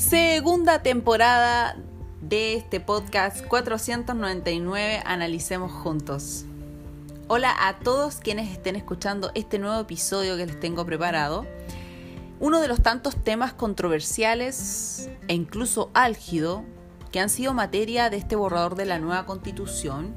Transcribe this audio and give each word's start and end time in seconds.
Segunda 0.00 0.82
temporada 0.82 1.76
de 2.22 2.54
este 2.54 2.80
podcast 2.80 3.44
499 3.46 5.02
Analicemos 5.04 5.70
Juntos. 5.70 6.46
Hola 7.28 7.54
a 7.68 7.80
todos 7.80 8.16
quienes 8.16 8.50
estén 8.50 8.76
escuchando 8.76 9.30
este 9.34 9.58
nuevo 9.58 9.78
episodio 9.78 10.38
que 10.38 10.46
les 10.46 10.58
tengo 10.58 10.86
preparado. 10.86 11.44
Uno 12.40 12.62
de 12.62 12.68
los 12.68 12.82
tantos 12.82 13.14
temas 13.22 13.52
controversiales 13.52 15.10
e 15.28 15.34
incluso 15.34 15.90
álgido 15.92 16.64
que 17.12 17.20
han 17.20 17.28
sido 17.28 17.52
materia 17.52 18.08
de 18.08 18.16
este 18.16 18.36
borrador 18.36 18.76
de 18.76 18.86
la 18.86 18.98
nueva 18.98 19.26
constitución. 19.26 20.16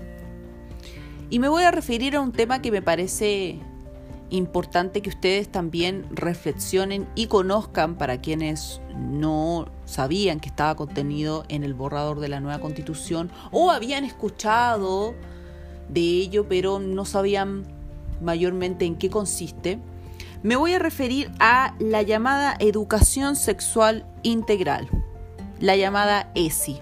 Y 1.29 1.39
me 1.39 1.50
voy 1.50 1.63
a 1.63 1.71
referir 1.71 2.15
a 2.15 2.21
un 2.21 2.31
tema 2.31 2.61
que 2.61 2.71
me 2.71 2.81
parece 2.81 3.59
importante 4.29 5.02
que 5.02 5.09
ustedes 5.09 5.52
también 5.52 6.07
reflexionen 6.11 7.07
y 7.15 7.27
conozcan 7.27 7.95
para 7.95 8.20
quienes 8.20 8.81
no 8.97 9.67
sabían 9.93 10.39
que 10.39 10.49
estaba 10.49 10.75
contenido 10.75 11.45
en 11.49 11.63
el 11.63 11.73
borrador 11.73 12.20
de 12.20 12.27
la 12.27 12.39
nueva 12.39 12.59
constitución 12.59 13.31
o 13.51 13.71
habían 13.71 14.03
escuchado 14.03 15.13
de 15.89 16.01
ello 16.01 16.47
pero 16.47 16.79
no 16.79 17.05
sabían 17.05 17.65
mayormente 18.21 18.85
en 18.85 18.95
qué 18.95 19.09
consiste. 19.09 19.79
Me 20.41 20.55
voy 20.55 20.73
a 20.73 20.79
referir 20.79 21.31
a 21.39 21.75
la 21.79 22.01
llamada 22.01 22.55
educación 22.59 23.35
sexual 23.35 24.05
integral, 24.23 24.89
la 25.59 25.77
llamada 25.77 26.31
ESI, 26.35 26.79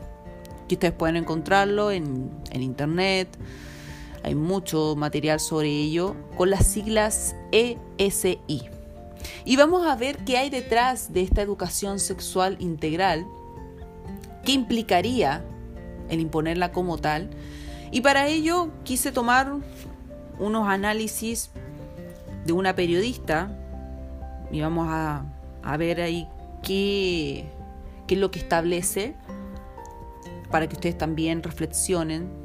que 0.67 0.75
ustedes 0.75 0.93
pueden 0.93 1.17
encontrarlo 1.17 1.91
en, 1.91 2.31
en 2.51 2.63
internet, 2.63 3.37
hay 4.23 4.35
mucho 4.35 4.95
material 4.95 5.39
sobre 5.39 5.69
ello 5.69 6.15
con 6.37 6.49
las 6.49 6.65
siglas 6.67 7.35
ESI. 7.51 8.70
Y 9.45 9.55
vamos 9.55 9.85
a 9.85 9.95
ver 9.95 10.17
qué 10.19 10.37
hay 10.37 10.49
detrás 10.49 11.13
de 11.13 11.21
esta 11.21 11.41
educación 11.41 11.99
sexual 11.99 12.57
integral, 12.59 13.25
qué 14.45 14.51
implicaría 14.53 15.43
el 16.09 16.19
imponerla 16.19 16.71
como 16.71 16.97
tal. 16.97 17.29
Y 17.91 18.01
para 18.01 18.27
ello 18.27 18.69
quise 18.83 19.11
tomar 19.11 19.51
unos 20.39 20.67
análisis 20.67 21.51
de 22.45 22.53
una 22.53 22.75
periodista 22.75 23.57
y 24.51 24.61
vamos 24.61 24.87
a, 24.89 25.25
ver 25.77 26.01
ahí 26.01 26.27
qué, 26.63 27.45
qué 28.07 28.15
es 28.15 28.21
lo 28.21 28.31
que 28.31 28.39
establece 28.39 29.15
para 30.49 30.67
que 30.67 30.75
ustedes 30.75 30.97
también 30.97 31.43
reflexionen 31.43 32.41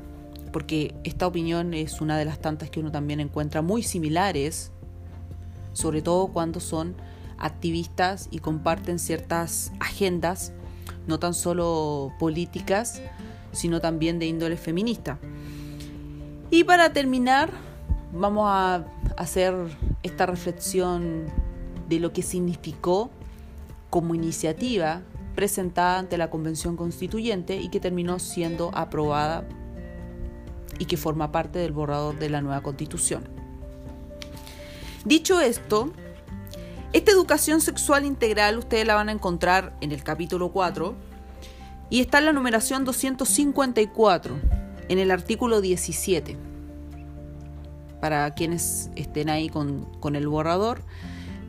porque 0.56 0.94
esta 1.04 1.26
opinión 1.26 1.74
es 1.74 2.00
una 2.00 2.16
de 2.16 2.24
las 2.24 2.38
tantas 2.38 2.70
que 2.70 2.80
uno 2.80 2.90
también 2.90 3.20
encuentra 3.20 3.60
muy 3.60 3.82
similares, 3.82 4.72
sobre 5.76 6.00
todo 6.00 6.28
cuando 6.28 6.58
son 6.58 6.94
activistas 7.36 8.28
y 8.30 8.38
comparten 8.38 8.98
ciertas 8.98 9.72
agendas, 9.78 10.54
no 11.06 11.18
tan 11.18 11.34
solo 11.34 12.14
políticas, 12.18 13.02
sino 13.52 13.78
también 13.78 14.18
de 14.18 14.24
índole 14.24 14.56
feminista. 14.56 15.18
Y 16.50 16.64
para 16.64 16.94
terminar, 16.94 17.50
vamos 18.10 18.46
a 18.48 18.86
hacer 19.18 19.54
esta 20.02 20.24
reflexión 20.24 21.26
de 21.90 22.00
lo 22.00 22.10
que 22.10 22.22
significó 22.22 23.10
como 23.90 24.14
iniciativa 24.14 25.02
presentada 25.34 25.98
ante 25.98 26.16
la 26.16 26.30
Convención 26.30 26.76
Constituyente 26.76 27.56
y 27.56 27.68
que 27.68 27.80
terminó 27.80 28.18
siendo 28.18 28.70
aprobada 28.72 29.46
y 30.78 30.86
que 30.86 30.96
forma 30.96 31.32
parte 31.32 31.58
del 31.58 31.72
borrador 31.72 32.18
de 32.18 32.30
la 32.30 32.40
nueva 32.40 32.62
constitución. 32.62 33.35
Dicho 35.06 35.40
esto, 35.40 35.92
esta 36.92 37.12
educación 37.12 37.60
sexual 37.60 38.04
integral 38.04 38.58
ustedes 38.58 38.84
la 38.84 38.96
van 38.96 39.08
a 39.08 39.12
encontrar 39.12 39.76
en 39.80 39.92
el 39.92 40.02
capítulo 40.02 40.50
4 40.50 40.96
y 41.90 42.00
está 42.00 42.18
en 42.18 42.24
la 42.24 42.32
numeración 42.32 42.84
254, 42.84 44.36
en 44.88 44.98
el 44.98 45.12
artículo 45.12 45.60
17. 45.60 46.36
Para 48.00 48.34
quienes 48.34 48.90
estén 48.96 49.30
ahí 49.30 49.48
con, 49.48 49.84
con 50.00 50.16
el 50.16 50.26
borrador, 50.26 50.82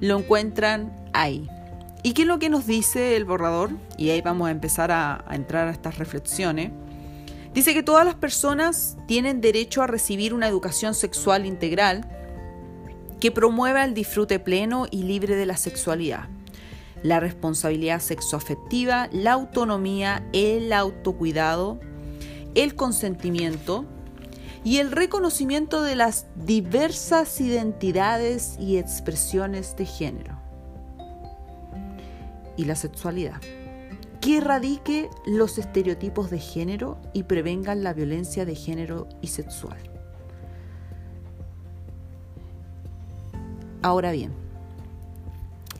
lo 0.01 0.19
encuentran 0.19 0.95
ahí. 1.13 1.49
¿Y 2.03 2.13
qué 2.13 2.21
es 2.21 2.27
lo 2.27 2.37
que 2.37 2.51
nos 2.51 2.67
dice 2.67 3.15
el 3.15 3.25
borrador? 3.25 3.71
Y 3.97 4.11
ahí 4.11 4.21
vamos 4.21 4.49
a 4.49 4.51
empezar 4.51 4.91
a, 4.91 5.25
a 5.27 5.35
entrar 5.35 5.67
a 5.67 5.71
estas 5.71 5.97
reflexiones. 5.97 6.69
Dice 7.55 7.73
que 7.73 7.81
todas 7.81 8.05
las 8.05 8.13
personas 8.13 8.97
tienen 9.07 9.41
derecho 9.41 9.81
a 9.81 9.87
recibir 9.87 10.35
una 10.35 10.47
educación 10.47 10.93
sexual 10.93 11.47
integral 11.47 12.16
que 13.19 13.31
promueva 13.31 13.83
el 13.83 13.94
disfrute 13.94 14.39
pleno 14.39 14.85
y 14.89 15.03
libre 15.03 15.35
de 15.35 15.45
la 15.45 15.57
sexualidad, 15.57 16.28
la 17.03 17.19
responsabilidad 17.19 18.00
sexoafectiva, 18.00 19.09
la 19.11 19.33
autonomía, 19.33 20.28
el 20.33 20.72
autocuidado, 20.73 21.79
el 22.56 22.75
consentimiento 22.75 23.85
y 24.63 24.77
el 24.77 24.91
reconocimiento 24.91 25.81
de 25.81 25.95
las 25.95 26.27
diversas 26.35 27.39
identidades 27.39 28.57
y 28.59 28.77
expresiones 28.77 29.75
de 29.77 29.85
género. 29.85 30.39
Y 32.56 32.66
la 32.66 32.75
sexualidad. 32.75 33.39
Que 34.19 34.38
erradique 34.38 35.09
los 35.25 35.57
estereotipos 35.57 36.29
de 36.29 36.39
género 36.39 37.00
y 37.13 37.23
prevengan 37.23 37.83
la 37.83 37.94
violencia 37.94 38.45
de 38.45 38.56
género 38.56 39.07
y 39.22 39.27
sexual. 39.27 39.96
Ahora 43.81 44.11
bien, 44.11 44.31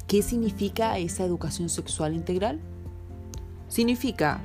¿qué 0.08 0.22
significa 0.22 0.98
esa 0.98 1.26
educación 1.26 1.70
sexual 1.70 2.14
integral? 2.14 2.60
Significa 3.68 4.42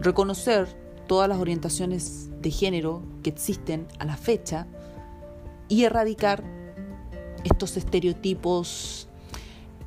reconocer 0.00 0.66
todas 1.06 1.28
las 1.28 1.38
orientaciones 1.38 2.30
de 2.40 2.50
género 2.50 3.02
que 3.22 3.30
existen 3.30 3.86
a 3.98 4.04
la 4.04 4.16
fecha 4.16 4.66
y 5.68 5.84
erradicar 5.84 6.42
estos 7.44 7.76
estereotipos 7.76 9.08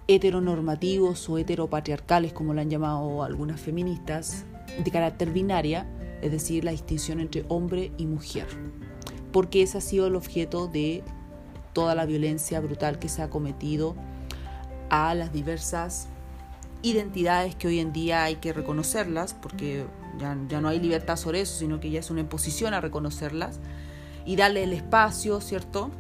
heteronormativos 0.08 1.28
o 1.30 1.38
heteropatriarcales, 1.38 2.32
como 2.32 2.54
lo 2.54 2.62
han 2.62 2.70
llamado 2.70 3.24
algunas 3.24 3.60
feministas, 3.60 4.46
de 4.84 4.90
carácter 4.90 5.32
binaria, 5.32 5.86
es 6.22 6.32
decir, 6.32 6.64
la 6.64 6.72
distinción 6.72 7.20
entre 7.20 7.46
hombre 7.50 7.92
y 7.98 8.06
mujer, 8.06 8.48
porque 9.32 9.64
ese 9.64 9.80
ha 9.80 9.82
sido 9.82 10.08
el 10.08 10.16
objeto 10.16 10.68
de 10.68 11.04
toda 11.78 11.94
la 11.94 12.08
violencia 12.08 12.60
brutal 12.60 12.98
que 12.98 13.08
se 13.08 13.22
ha 13.22 13.30
cometido 13.30 13.94
a 14.90 15.14
las 15.14 15.32
diversas 15.32 16.08
identidades 16.82 17.54
que 17.54 17.68
hoy 17.68 17.80
en 17.80 17.94
día 17.94 18.24
hay 18.24 18.38
que 18.38 18.52
reconocerlas, 18.52 19.36
porque 19.36 19.86
ya, 20.18 20.36
ya 20.50 20.60
no 20.60 20.70
hay 20.70 20.80
libertad 20.80 21.18
sobre 21.18 21.42
eso, 21.42 21.60
sino 21.60 21.80
que 21.80 21.92
ya 21.92 22.00
es 22.00 22.10
una 22.10 22.22
imposición 22.22 22.74
a 22.74 22.82
reconocerlas 22.82 23.60
y 24.26 24.38
darle 24.38 24.64
el 24.64 24.74
espacio, 24.74 25.40
¿cierto? 25.40 25.92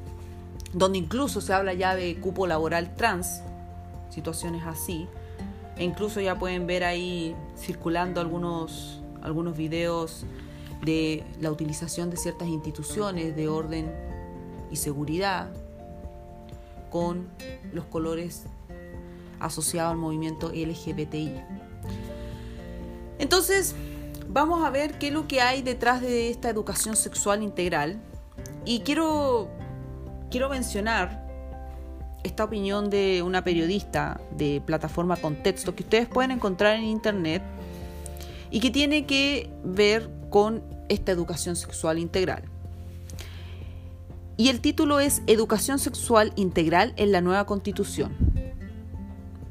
Donde 0.74 0.98
incluso 0.98 1.42
se 1.42 1.54
habla 1.54 1.76
ya 1.76 1.94
de 1.94 2.20
cupo 2.20 2.48
laboral 2.48 2.96
trans, 2.96 3.44
situaciones 4.10 4.64
así. 4.66 5.08
E 5.78 5.84
incluso 5.84 6.20
ya 6.22 6.40
pueden 6.40 6.66
ver 6.66 6.86
ahí 6.86 7.36
circulando 7.56 8.20
algunos, 8.20 9.04
algunos 9.22 9.56
videos 9.56 10.26
de 10.82 11.24
la 11.40 11.52
utilización 11.52 12.10
de 12.10 12.18
ciertas 12.18 12.48
instituciones 12.48 13.36
de 13.36 13.48
orden 13.48 13.92
y 14.72 14.78
seguridad 14.78 15.52
con 16.90 17.28
los 17.74 17.86
colores 17.86 18.44
asociados 19.40 19.92
al 19.92 19.98
movimiento 19.98 20.50
LGBTI. 20.50 21.34
Entonces, 23.20 23.76
vamos 24.28 24.64
a 24.66 24.70
ver 24.70 24.98
qué 25.00 25.08
es 25.08 25.14
lo 25.14 25.28
que 25.28 25.42
hay 25.42 25.62
detrás 25.62 26.02
de 26.02 26.30
esta 26.30 26.50
educación 26.50 26.96
sexual 26.96 27.44
integral. 27.44 28.00
Y 28.66 28.82
quiero, 28.82 29.50
quiero 30.30 30.50
mencionar 30.50 31.26
esta 32.24 32.44
opinión 32.44 32.90
de 32.90 33.22
una 33.24 33.44
periodista 33.44 34.20
de 34.32 34.62
plataforma 34.66 35.16
Contexto 35.18 35.76
que 35.76 35.84
ustedes 35.84 36.08
pueden 36.08 36.32
encontrar 36.32 36.76
en 36.76 36.84
internet 36.84 37.42
y 38.52 38.60
que 38.60 38.70
tiene 38.70 39.06
que 39.06 39.50
ver 39.64 40.10
con 40.30 40.64
esta 40.90 41.12
educación 41.12 41.56
sexual 41.56 42.00
integral. 42.00 42.44
Y 44.40 44.50
el 44.50 44.62
título 44.62 45.00
es 45.00 45.24
Educación 45.26 45.80
Sexual 45.80 46.32
Integral 46.36 46.94
en 46.96 47.12
la 47.12 47.22
Nueva 47.22 47.48
Constitución, 47.48 48.16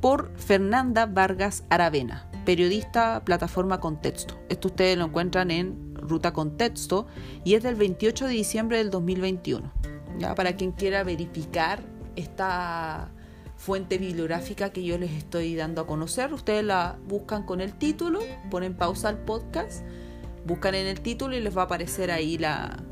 por 0.01 0.31
Fernanda 0.37 1.07
Vargas 1.07 1.65
Aravena, 1.71 2.31
periodista 2.45 3.25
plataforma 3.25 3.81
Contexto. 3.81 4.39
Esto 4.49 4.69
ustedes 4.69 4.97
lo 4.97 5.07
encuentran 5.07 5.51
en 5.51 5.97
Ruta 5.97 6.33
Contexto 6.33 7.09
y 7.45 7.55
es 7.55 7.65
del 7.65 7.75
28 7.75 8.27
de 8.27 8.33
diciembre 8.33 8.79
del 8.79 8.91
2021. 8.91 9.73
¿ya? 10.21 10.37
Para 10.37 10.55
quien 10.55 10.71
quiera 10.71 11.03
verificar 11.03 11.83
esta 12.15 13.11
fuente 13.57 13.99
bibliográfica 13.99 14.71
que 14.71 14.85
yo 14.85 14.99
les 14.99 15.11
estoy 15.11 15.57
dando 15.57 15.81
a 15.81 15.87
conocer. 15.89 16.33
Ustedes 16.33 16.63
la 16.63 16.97
buscan 17.09 17.43
con 17.43 17.61
el 17.61 17.75
título, 17.75 18.21
ponen 18.53 18.77
pausa 18.77 19.09
al 19.09 19.19
podcast, 19.19 19.85
buscan 20.45 20.77
en 20.77 20.87
el 20.87 21.01
título 21.01 21.37
y 21.37 21.41
les 21.41 21.57
va 21.57 21.63
a 21.63 21.65
aparecer 21.65 22.13
ahí 22.13 22.39
la, 22.39 22.85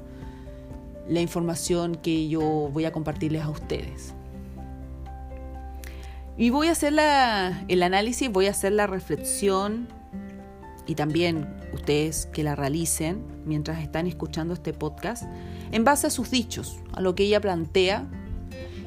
la 1.09 1.21
información 1.21 1.95
que 1.97 2.29
yo 2.29 2.41
voy 2.73 2.85
a 2.85 2.93
compartirles 2.93 3.43
a 3.43 3.51
ustedes. 3.51 4.15
Y 6.37 6.51
voy 6.51 6.69
a 6.69 6.73
hacer 6.73 6.93
la, 6.93 7.65
el 7.69 7.83
análisis, 7.83 8.31
voy 8.31 8.47
a 8.47 8.51
hacer 8.51 8.73
la 8.73 8.87
reflexión 8.87 9.89
y 10.87 10.95
también 10.97 11.47
ustedes 11.73 12.27
que 12.27 12.43
la 12.43 12.57
realicen 12.57 13.25
mientras 13.45 13.83
están 13.83 14.07
escuchando 14.07 14.55
este 14.55 14.73
podcast 14.73 15.25
en 15.73 15.85
base 15.85 16.07
a 16.07 16.11
sus 16.11 16.31
dichos, 16.31 16.79
a 16.93 17.01
lo 17.01 17.15
que 17.15 17.25
ella 17.25 17.41
plantea. 17.41 18.07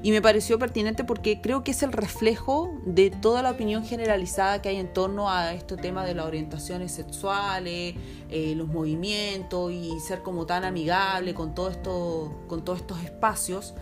Y 0.03 0.11
me 0.11 0.21
pareció 0.21 0.59
pertinente 0.59 1.03
porque 1.03 1.41
creo 1.41 1.63
que 1.63 1.71
es 1.71 1.81
el 1.81 1.91
reflejo 1.91 2.79
de 2.85 3.09
toda 3.09 3.41
la 3.41 3.51
opinión 3.51 3.83
generalizada 3.83 4.61
que 4.61 4.69
hay 4.69 4.77
en 4.77 4.93
torno 4.93 5.29
a 5.29 5.53
este 5.53 5.75
tema 5.75 6.05
de 6.05 6.13
las 6.13 6.25
orientaciones 6.25 6.91
sexuales, 6.91 7.95
eh, 8.29 8.53
los 8.55 8.67
movimientos 8.67 9.71
y 9.71 9.99
ser 9.99 10.21
como 10.21 10.45
tan 10.45 10.65
amigable 10.65 11.33
con, 11.33 11.55
todo 11.55 11.69
esto, 11.69 12.43
con 12.47 12.63
todos 12.63 12.79
estos 12.79 13.03
espacios. 13.03 13.73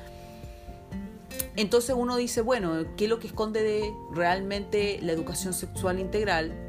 Entonces 1.57 1.95
uno 1.97 2.15
dice, 2.15 2.41
bueno, 2.41 2.85
¿qué 2.95 3.05
es 3.05 3.09
lo 3.09 3.19
que 3.19 3.27
esconde 3.27 3.63
de 3.63 3.93
realmente 4.13 4.99
la 5.01 5.11
educación 5.11 5.53
sexual 5.53 5.99
integral? 5.99 6.64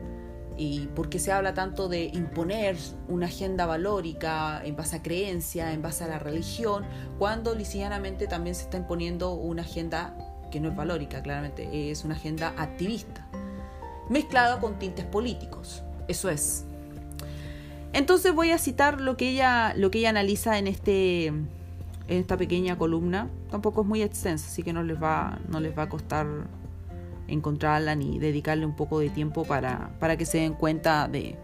Y 0.57 0.87
por 0.95 1.09
qué 1.09 1.19
se 1.19 1.33
habla 1.33 1.55
tanto 1.55 1.89
de 1.89 2.05
imponer 2.05 2.77
una 3.09 3.27
agenda 3.27 3.67
valórica 3.67 4.63
en 4.65 4.77
base 4.77 4.97
a 4.97 5.03
creencia, 5.03 5.73
en 5.73 5.83
base 5.83 6.05
a 6.05 6.09
la 6.09 6.19
religión, 6.19 6.85
cuando 7.19 7.55
lisianamente 7.55 8.27
también 8.27 8.55
se 8.55 8.63
está 8.63 8.79
imponiendo 8.79 9.33
una 9.35 9.63
agenda 9.63 10.17
que 10.51 10.61
no 10.61 10.71
es 10.71 10.77
valórica, 10.77 11.23
claramente, 11.23 11.91
es 11.91 12.05
una 12.05 12.15
agenda 12.15 12.55
activista, 12.57 13.27
mezclada 14.09 14.61
con 14.61 14.79
tintes 14.79 15.05
políticos. 15.05 15.83
Eso 16.09 16.31
es. 16.31 16.65
Entonces 17.93 18.35
voy 18.35 18.51
a 18.51 18.59
citar 18.59 19.01
lo 19.01 19.17
que 19.17 19.31
ella, 19.31 19.75
lo 19.75 19.91
que 19.91 19.99
ella 19.99 20.11
analiza 20.11 20.59
en, 20.59 20.67
este, 20.67 21.27
en 21.27 21.49
esta 22.09 22.37
pequeña 22.37 22.79
columna. 22.79 23.29
Tampoco 23.51 23.83
es 23.83 23.87
muy 23.87 24.03
extensa, 24.03 24.47
así 24.47 24.63
que 24.63 24.73
no 24.73 24.83
les 24.83 25.03
va, 25.03 25.39
no 25.49 25.61
les 25.61 25.77
va 25.77 25.85
a 25.85 25.89
costar 25.89 26.27
encontrarla 27.29 27.95
ni 27.95 28.19
dedicarle 28.19 28.67
un 28.67 28.77
poco 28.77 28.99
de 28.99 29.11
tiempo 29.11 29.45
para, 29.45 29.91
para 29.99 30.17
que 30.17 30.27
se 30.27 30.39
den 30.39 30.55
cuenta 30.55 31.09
de, 31.09 31.37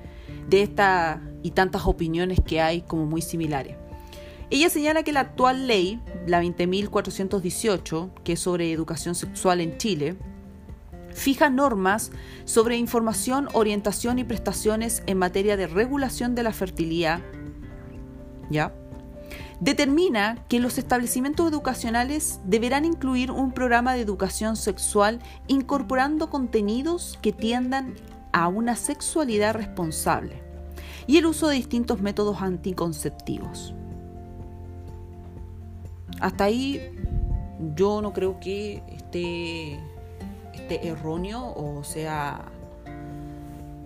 de 0.48 0.62
esta 0.62 1.20
y 1.42 1.52
tantas 1.52 1.86
opiniones 1.86 2.40
que 2.44 2.60
hay 2.60 2.82
como 2.82 3.06
muy 3.06 3.22
similares. 3.22 3.76
Ella 4.50 4.68
señala 4.68 5.02
que 5.02 5.12
la 5.12 5.20
actual 5.20 5.66
ley, 5.66 6.00
la 6.26 6.42
20.418, 6.42 8.10
que 8.22 8.34
es 8.34 8.40
sobre 8.40 8.70
educación 8.70 9.14
sexual 9.14 9.60
en 9.62 9.78
Chile, 9.78 10.16
fija 11.14 11.48
normas 11.48 12.10
sobre 12.44 12.76
información, 12.76 13.48
orientación 13.54 14.18
y 14.18 14.24
prestaciones 14.24 15.02
en 15.06 15.18
materia 15.18 15.56
de 15.56 15.66
regulación 15.66 16.34
de 16.34 16.42
la 16.42 16.52
fertilidad, 16.52 17.20
¿ya? 18.50 18.74
Determina 19.62 20.44
que 20.48 20.58
los 20.58 20.76
establecimientos 20.76 21.48
educacionales 21.48 22.40
deberán 22.44 22.84
incluir 22.84 23.30
un 23.30 23.52
programa 23.52 23.94
de 23.94 24.00
educación 24.00 24.56
sexual 24.56 25.20
incorporando 25.46 26.30
contenidos 26.30 27.16
que 27.22 27.32
tiendan 27.32 27.94
a 28.32 28.48
una 28.48 28.74
sexualidad 28.74 29.54
responsable 29.54 30.42
y 31.06 31.18
el 31.18 31.26
uso 31.26 31.46
de 31.46 31.54
distintos 31.54 32.00
métodos 32.00 32.42
anticonceptivos. 32.42 33.72
Hasta 36.18 36.42
ahí 36.42 36.80
yo 37.76 38.02
no 38.02 38.12
creo 38.12 38.40
que 38.40 38.82
esté, 38.88 39.78
erróneo 40.88 41.54
o 41.54 41.84
sea 41.84 42.46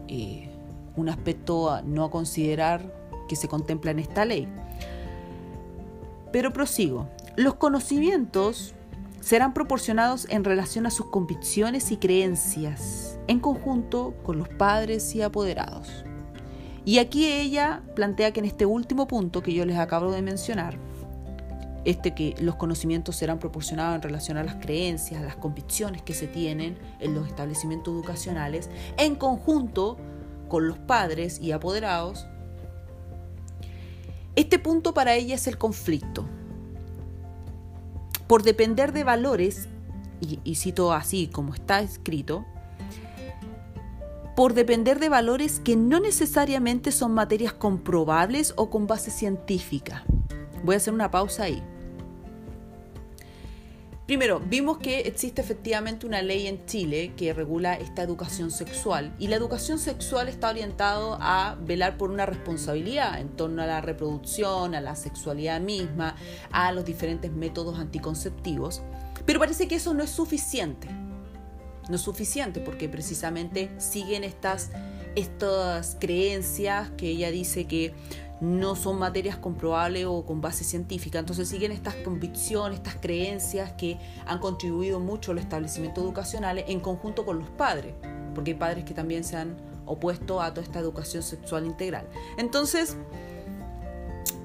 eh, 0.09 0.49
un 0.97 1.11
aspecto 1.11 1.71
a 1.71 1.83
no 1.83 2.11
considerar 2.11 2.81
que 3.29 3.37
se 3.37 3.47
contempla 3.47 3.91
en 3.91 3.99
esta 3.99 4.25
ley. 4.25 4.49
Pero 6.37 6.53
prosigo. 6.53 7.09
Los 7.37 7.55
conocimientos 7.55 8.75
serán 9.21 9.55
proporcionados 9.55 10.27
en 10.29 10.45
relación 10.45 10.85
a 10.85 10.91
sus 10.91 11.07
convicciones 11.07 11.91
y 11.93 11.97
creencias, 11.97 13.19
en 13.27 13.41
conjunto 13.41 14.13
con 14.23 14.37
los 14.37 14.51
padres 14.51 15.15
y 15.15 15.23
apoderados. 15.23 16.05
Y 16.85 16.99
aquí 16.99 17.25
ella 17.25 17.81
plantea 17.95 18.33
que 18.33 18.41
en 18.41 18.45
este 18.45 18.67
último 18.67 19.07
punto 19.07 19.43
que 19.43 19.55
yo 19.55 19.65
les 19.65 19.79
acabo 19.79 20.13
de 20.13 20.21
mencionar, 20.21 20.77
este 21.87 22.15
que 22.15 22.35
los 22.39 22.57
conocimientos 22.57 23.17
serán 23.17 23.39
proporcionados 23.39 23.95
en 23.95 24.03
relación 24.03 24.37
a 24.37 24.45
las 24.45 24.57
creencias, 24.57 25.23
a 25.23 25.25
las 25.25 25.37
convicciones 25.37 26.03
que 26.03 26.13
se 26.13 26.27
tienen 26.27 26.77
en 27.01 27.15
los 27.15 27.27
establecimientos 27.29 27.95
educacionales, 27.95 28.69
en 28.99 29.15
conjunto 29.15 29.97
con 30.49 30.69
los 30.69 30.77
padres 30.77 31.41
y 31.41 31.53
apoderados, 31.53 32.27
este 34.37 34.59
punto 34.59 34.93
para 34.93 35.15
ella 35.15 35.35
es 35.35 35.47
el 35.47 35.57
conflicto. 35.59 36.27
Por 38.27 38.43
depender 38.43 38.93
de 38.93 39.03
valores, 39.03 39.69
y, 40.21 40.55
cito 40.55 40.93
así 40.93 41.29
como 41.29 41.55
está 41.55 41.81
escrito, 41.81 42.45
por 44.37 44.53
depender 44.53 45.01
de 45.01 45.09
valores 45.09 45.61
que 45.61 45.77
no 45.77 46.01
necesariamente 46.01 46.93
son 46.93 47.13
materias 47.15 47.55
comprobables 47.55 48.53
o 48.57 48.69
con 48.69 48.87
base 48.87 49.11
científica. 49.11 50.05
Voy 50.63 50.75
a 50.75 50.77
hacer 50.79 50.93
una 50.93 51.11
pausa 51.11 51.45
ahí. 51.45 51.63
Primero, 54.07 54.39
vimos 54.39 54.79
que 54.79 55.01
existe 55.01 55.43
efectivamente 55.43 56.07
una 56.07 56.23
ley 56.23 56.47
en 56.47 56.65
Chile 56.67 57.13
que 57.17 57.33
regula 57.33 57.75
esta 57.75 58.05
educación 58.05 58.53
sexual 58.53 59.13
y 59.19 59.27
la 59.27 59.35
educación 59.35 59.81
sexual 59.81 60.29
está 60.29 60.49
orientado 60.49 61.19
a 61.21 61.57
velar 61.61 61.97
por 61.97 62.13
una 62.13 62.25
responsabilidad 62.25 63.21
en 63.21 63.31
torno 63.31 63.63
a 63.63 63.67
la 63.67 63.81
reproducción, 63.81 64.77
a 64.77 64.81
la 64.81 64.95
sexualidad 64.95 65.61
misma, 65.61 66.15
a 66.53 66.71
los 66.71 66.85
diferentes 66.85 67.33
métodos 67.33 67.81
anticonceptivos, 67.81 68.81
pero 69.25 69.41
parece 69.41 69.67
que 69.67 69.75
eso 69.75 69.93
no 69.93 70.05
es 70.05 70.11
suficiente. 70.11 70.87
No 71.89 71.97
es 71.97 72.03
suficiente 72.03 72.61
porque 72.61 72.89
precisamente 72.89 73.71
siguen 73.79 74.23
estas, 74.23 74.71
estas 75.17 75.97
creencias 75.99 76.91
que 76.97 77.09
ella 77.09 77.33
dice 77.33 77.67
que 77.67 77.93
no 78.41 78.77
son 78.77 78.99
materias 78.99 79.37
comprobables 79.37 80.05
o 80.07 80.25
con 80.25 80.41
base 80.41 80.65
científica. 80.65 81.19
Entonces 81.19 81.49
siguen 81.49 81.73
estas 81.73 81.95
convicciones, 81.97 82.79
estas 82.79 82.97
creencias 82.97 83.73
que 83.73 83.99
han 84.27 84.39
contribuido 84.39 85.01
mucho 85.01 85.33
a 85.33 85.35
los 85.35 85.45
establecimientos 85.45 86.05
educacionales 86.05 86.65
en 86.69 86.81
conjunto 86.81 87.25
con 87.25 87.39
los 87.39 87.49
padres, 87.51 87.95
porque 88.35 88.53
hay 88.53 88.57
padres 88.59 88.85
que 88.85 88.95
también 88.95 89.25
se 89.25 89.37
han 89.37 89.57
opuesto 89.87 90.43
a 90.43 90.53
toda 90.53 90.67
esta 90.67 90.81
educación 90.81 91.23
sexual 91.23 91.65
integral. 91.65 92.09
Entonces, 92.37 92.97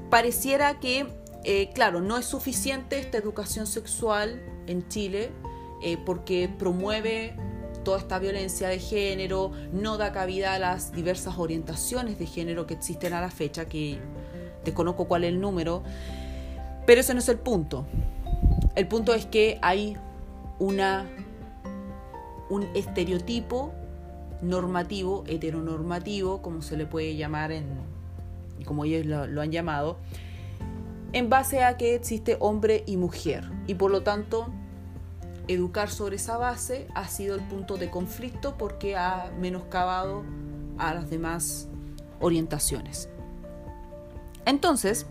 pareciera 0.10 0.80
que, 0.80 1.08
eh, 1.44 1.72
claro, 1.74 2.00
no 2.00 2.18
es 2.18 2.26
suficiente 2.26 3.00
esta 3.00 3.18
educación 3.18 3.68
sexual 3.68 4.42
en 4.68 4.88
Chile 4.88 5.32
eh, 5.82 5.98
porque 5.98 6.48
promueve 6.48 7.36
toda 7.84 7.98
esta 7.98 8.20
violencia 8.20 8.68
de 8.68 8.80
género, 8.80 9.52
no 9.74 9.98
da 9.98 10.12
cabida 10.12 10.54
a 10.54 10.60
las 10.60 10.92
diversas 10.92 11.38
orientaciones 11.38 12.20
de 12.20 12.26
género 12.26 12.66
que 12.68 12.74
existen 12.74 13.14
a 13.14 13.22
la 13.22 13.30
fecha, 13.30 13.66
que 13.66 14.00
desconozco 14.64 15.06
cuál 15.06 15.24
es 15.24 15.30
el 15.30 15.40
número, 15.40 15.84
pero 16.86 17.02
ese 17.02 17.14
no 17.14 17.20
es 17.20 17.30
el 17.30 17.40
punto. 17.40 17.86
El 18.76 18.88
punto 18.88 19.14
es 19.14 19.26
que 19.26 19.60
hay 19.62 19.98
una, 20.60 21.10
un 22.50 22.64
estereotipo 22.74 23.74
normativo, 24.42 25.24
heteronormativo, 25.28 26.42
como 26.42 26.62
se 26.62 26.78
le 26.78 26.86
puede 26.86 27.16
llamar 27.16 27.52
en, 27.52 27.66
como 28.66 28.86
ellos 28.86 29.06
lo, 29.06 29.28
lo 29.28 29.42
han 29.42 29.52
llamado, 29.52 29.98
en 31.14 31.30
base 31.30 31.64
a 31.64 31.78
que 31.78 31.96
existe 31.96 32.38
hombre 32.40 32.84
y 32.86 32.98
mujer. 32.98 33.50
Y 33.68 33.76
por 33.76 33.92
lo 33.92 34.04
tanto, 34.04 34.48
educar 35.48 35.90
sobre 35.90 36.16
esa 36.16 36.38
base 36.38 36.88
ha 36.96 37.08
sido 37.08 37.36
el 37.36 37.42
punto 37.42 37.78
de 37.78 37.90
conflicto 37.90 38.58
porque 38.58 38.96
ha 38.96 39.32
menoscabado 39.40 40.24
a 40.78 40.94
las 40.94 41.10
demás 41.10 41.68
orientaciones. 42.20 43.10
Entonces, 44.46 45.06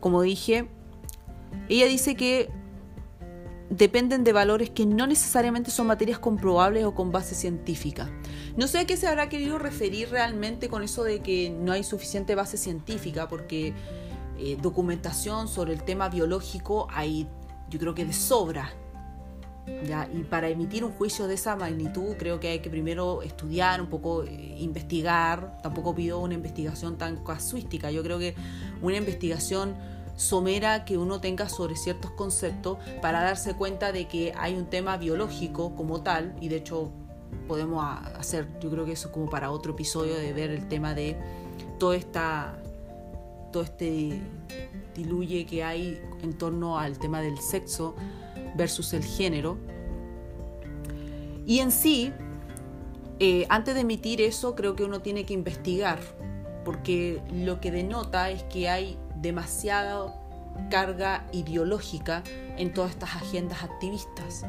como 0.00 0.22
dije, 0.22 0.68
ella 1.68 1.86
dice 1.86 2.14
que 2.14 2.50
dependen 3.70 4.24
de 4.24 4.32
valores 4.32 4.70
que 4.70 4.86
no 4.86 5.06
necesariamente 5.06 5.70
son 5.70 5.86
materias 5.86 6.18
comprobables 6.18 6.84
o 6.84 6.94
con 6.94 7.10
base 7.10 7.34
científica. 7.34 8.10
No 8.56 8.68
sé 8.68 8.80
a 8.80 8.86
qué 8.86 8.96
se 8.96 9.06
habrá 9.06 9.28
querido 9.28 9.58
referir 9.58 10.10
realmente 10.10 10.68
con 10.68 10.82
eso 10.82 11.02
de 11.02 11.20
que 11.20 11.50
no 11.50 11.72
hay 11.72 11.82
suficiente 11.82 12.34
base 12.34 12.56
científica, 12.56 13.28
porque 13.28 13.72
eh, 14.38 14.56
documentación 14.60 15.48
sobre 15.48 15.72
el 15.72 15.82
tema 15.82 16.08
biológico 16.08 16.86
hay 16.90 17.26
yo 17.70 17.78
creo 17.78 17.94
que 17.94 18.04
de 18.04 18.12
sobra. 18.12 18.70
¿ya? 19.86 20.08
Y 20.12 20.24
para 20.24 20.48
emitir 20.48 20.84
un 20.84 20.92
juicio 20.92 21.26
de 21.26 21.34
esa 21.34 21.56
magnitud 21.56 22.16
creo 22.18 22.38
que 22.38 22.48
hay 22.48 22.58
que 22.60 22.70
primero 22.70 23.22
estudiar, 23.22 23.80
un 23.80 23.88
poco 23.88 24.24
eh, 24.24 24.56
investigar. 24.58 25.58
Tampoco 25.62 25.94
pido 25.94 26.18
una 26.20 26.34
investigación 26.34 26.98
tan 26.98 27.24
casuística. 27.24 27.90
Yo 27.90 28.02
creo 28.02 28.18
que 28.18 28.34
una 28.82 28.96
investigación 28.96 29.74
somera 30.16 30.84
que 30.84 30.96
uno 30.96 31.20
tenga 31.20 31.48
sobre 31.48 31.76
ciertos 31.76 32.10
conceptos 32.12 32.78
para 33.02 33.22
darse 33.22 33.54
cuenta 33.54 33.92
de 33.92 34.06
que 34.06 34.32
hay 34.36 34.54
un 34.54 34.66
tema 34.66 34.96
biológico 34.96 35.74
como 35.74 36.02
tal 36.02 36.36
y 36.40 36.48
de 36.48 36.56
hecho 36.56 36.92
podemos 37.48 37.84
hacer, 38.16 38.48
yo 38.60 38.70
creo 38.70 38.84
que 38.84 38.92
eso 38.92 39.10
como 39.10 39.28
para 39.28 39.50
otro 39.50 39.72
episodio 39.72 40.14
de 40.14 40.32
ver 40.32 40.50
el 40.50 40.68
tema 40.68 40.94
de 40.94 41.16
toda 41.78 41.96
esta 41.96 42.58
todo 43.52 43.62
este 43.62 44.20
diluye 44.94 45.46
que 45.46 45.64
hay 45.64 46.00
en 46.22 46.32
torno 46.32 46.78
al 46.78 46.98
tema 46.98 47.20
del 47.20 47.38
sexo 47.38 47.94
versus 48.56 48.92
el 48.92 49.04
género. 49.04 49.58
Y 51.46 51.58
en 51.58 51.70
sí, 51.70 52.12
eh, 53.20 53.46
antes 53.48 53.74
de 53.74 53.82
emitir 53.82 54.20
eso, 54.20 54.54
creo 54.54 54.74
que 54.74 54.84
uno 54.84 55.00
tiene 55.00 55.24
que 55.24 55.34
investigar, 55.34 56.00
porque 56.64 57.20
lo 57.32 57.60
que 57.60 57.70
denota 57.70 58.30
es 58.30 58.42
que 58.44 58.68
hay 58.68 58.96
demasiada 59.20 60.20
carga 60.70 61.26
ideológica 61.32 62.22
en 62.56 62.72
todas 62.72 62.92
estas 62.92 63.16
agendas 63.16 63.62
activistas. 63.62 64.44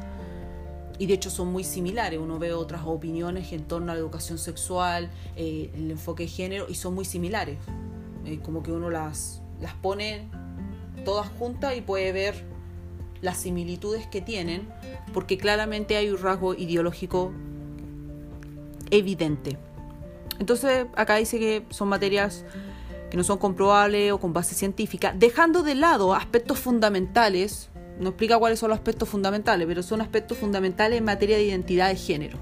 Y 0.97 1.07
de 1.07 1.15
hecho 1.15 1.29
son 1.29 1.51
muy 1.51 1.65
similares, 1.65 2.19
uno 2.19 2.39
ve 2.39 2.53
otras 2.53 2.83
opiniones 2.85 3.51
en 3.51 3.65
torno 3.65 3.91
a 3.91 3.95
la 3.95 3.99
educación 3.99 4.37
sexual, 4.37 5.09
eh, 5.35 5.71
el 5.75 5.91
enfoque 5.91 6.23
de 6.23 6.29
género, 6.29 6.67
y 6.69 6.75
son 6.75 6.95
muy 6.95 7.03
similares. 7.03 7.57
Eh, 8.25 8.39
como 8.41 8.63
que 8.63 8.71
uno 8.71 8.89
las, 8.89 9.41
las 9.65 9.73
pone 9.73 10.29
todas 11.05 11.27
juntas 11.27 11.75
y 11.75 11.81
puede 11.81 12.11
ver 12.11 12.45
las 13.21 13.37
similitudes 13.37 14.05
que 14.05 14.21
tienen, 14.21 14.69
porque 15.11 15.39
claramente 15.39 15.97
hay 15.97 16.11
un 16.11 16.21
rasgo 16.21 16.53
ideológico 16.53 17.31
evidente. 18.91 19.57
Entonces 20.39 20.85
acá 20.95 21.15
dice 21.15 21.39
que 21.39 21.65
son 21.71 21.87
materias 21.87 22.45
que 23.09 23.17
no 23.17 23.23
son 23.23 23.39
comprobables 23.39 24.11
o 24.11 24.19
con 24.19 24.33
base 24.33 24.53
científica, 24.53 25.15
dejando 25.17 25.63
de 25.63 25.73
lado 25.73 26.13
aspectos 26.13 26.59
fundamentales, 26.59 27.69
no 27.99 28.09
explica 28.09 28.37
cuáles 28.37 28.59
son 28.59 28.69
los 28.69 28.77
aspectos 28.77 29.09
fundamentales, 29.09 29.65
pero 29.65 29.81
son 29.81 30.01
aspectos 30.01 30.37
fundamentales 30.37 30.99
en 30.99 31.05
materia 31.05 31.37
de 31.37 31.43
identidad 31.43 31.89
de 31.89 31.95
género 31.95 32.37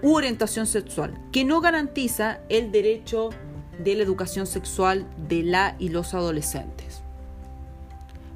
u 0.00 0.14
orientación 0.14 0.66
sexual, 0.66 1.12
que 1.30 1.44
no 1.44 1.60
garantiza 1.60 2.40
el 2.48 2.72
derecho 2.72 3.30
de 3.78 3.94
la 3.94 4.02
educación 4.02 4.46
sexual 4.46 5.06
de 5.28 5.42
la 5.42 5.76
y 5.78 5.88
los 5.88 6.14
adolescentes. 6.14 7.02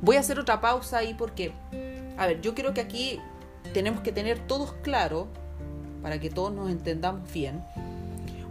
Voy 0.02 0.16
a 0.16 0.20
hacer 0.20 0.38
otra 0.38 0.60
pausa 0.60 0.98
ahí 0.98 1.14
porque, 1.14 1.52
a 2.16 2.26
ver, 2.26 2.40
yo 2.40 2.54
creo 2.54 2.74
que 2.74 2.80
aquí 2.80 3.20
tenemos 3.72 4.00
que 4.00 4.12
tener 4.12 4.38
todos 4.38 4.72
claro, 4.82 5.28
para 6.02 6.20
que 6.20 6.30
todos 6.30 6.52
nos 6.52 6.70
entendamos 6.70 7.32
bien, 7.32 7.64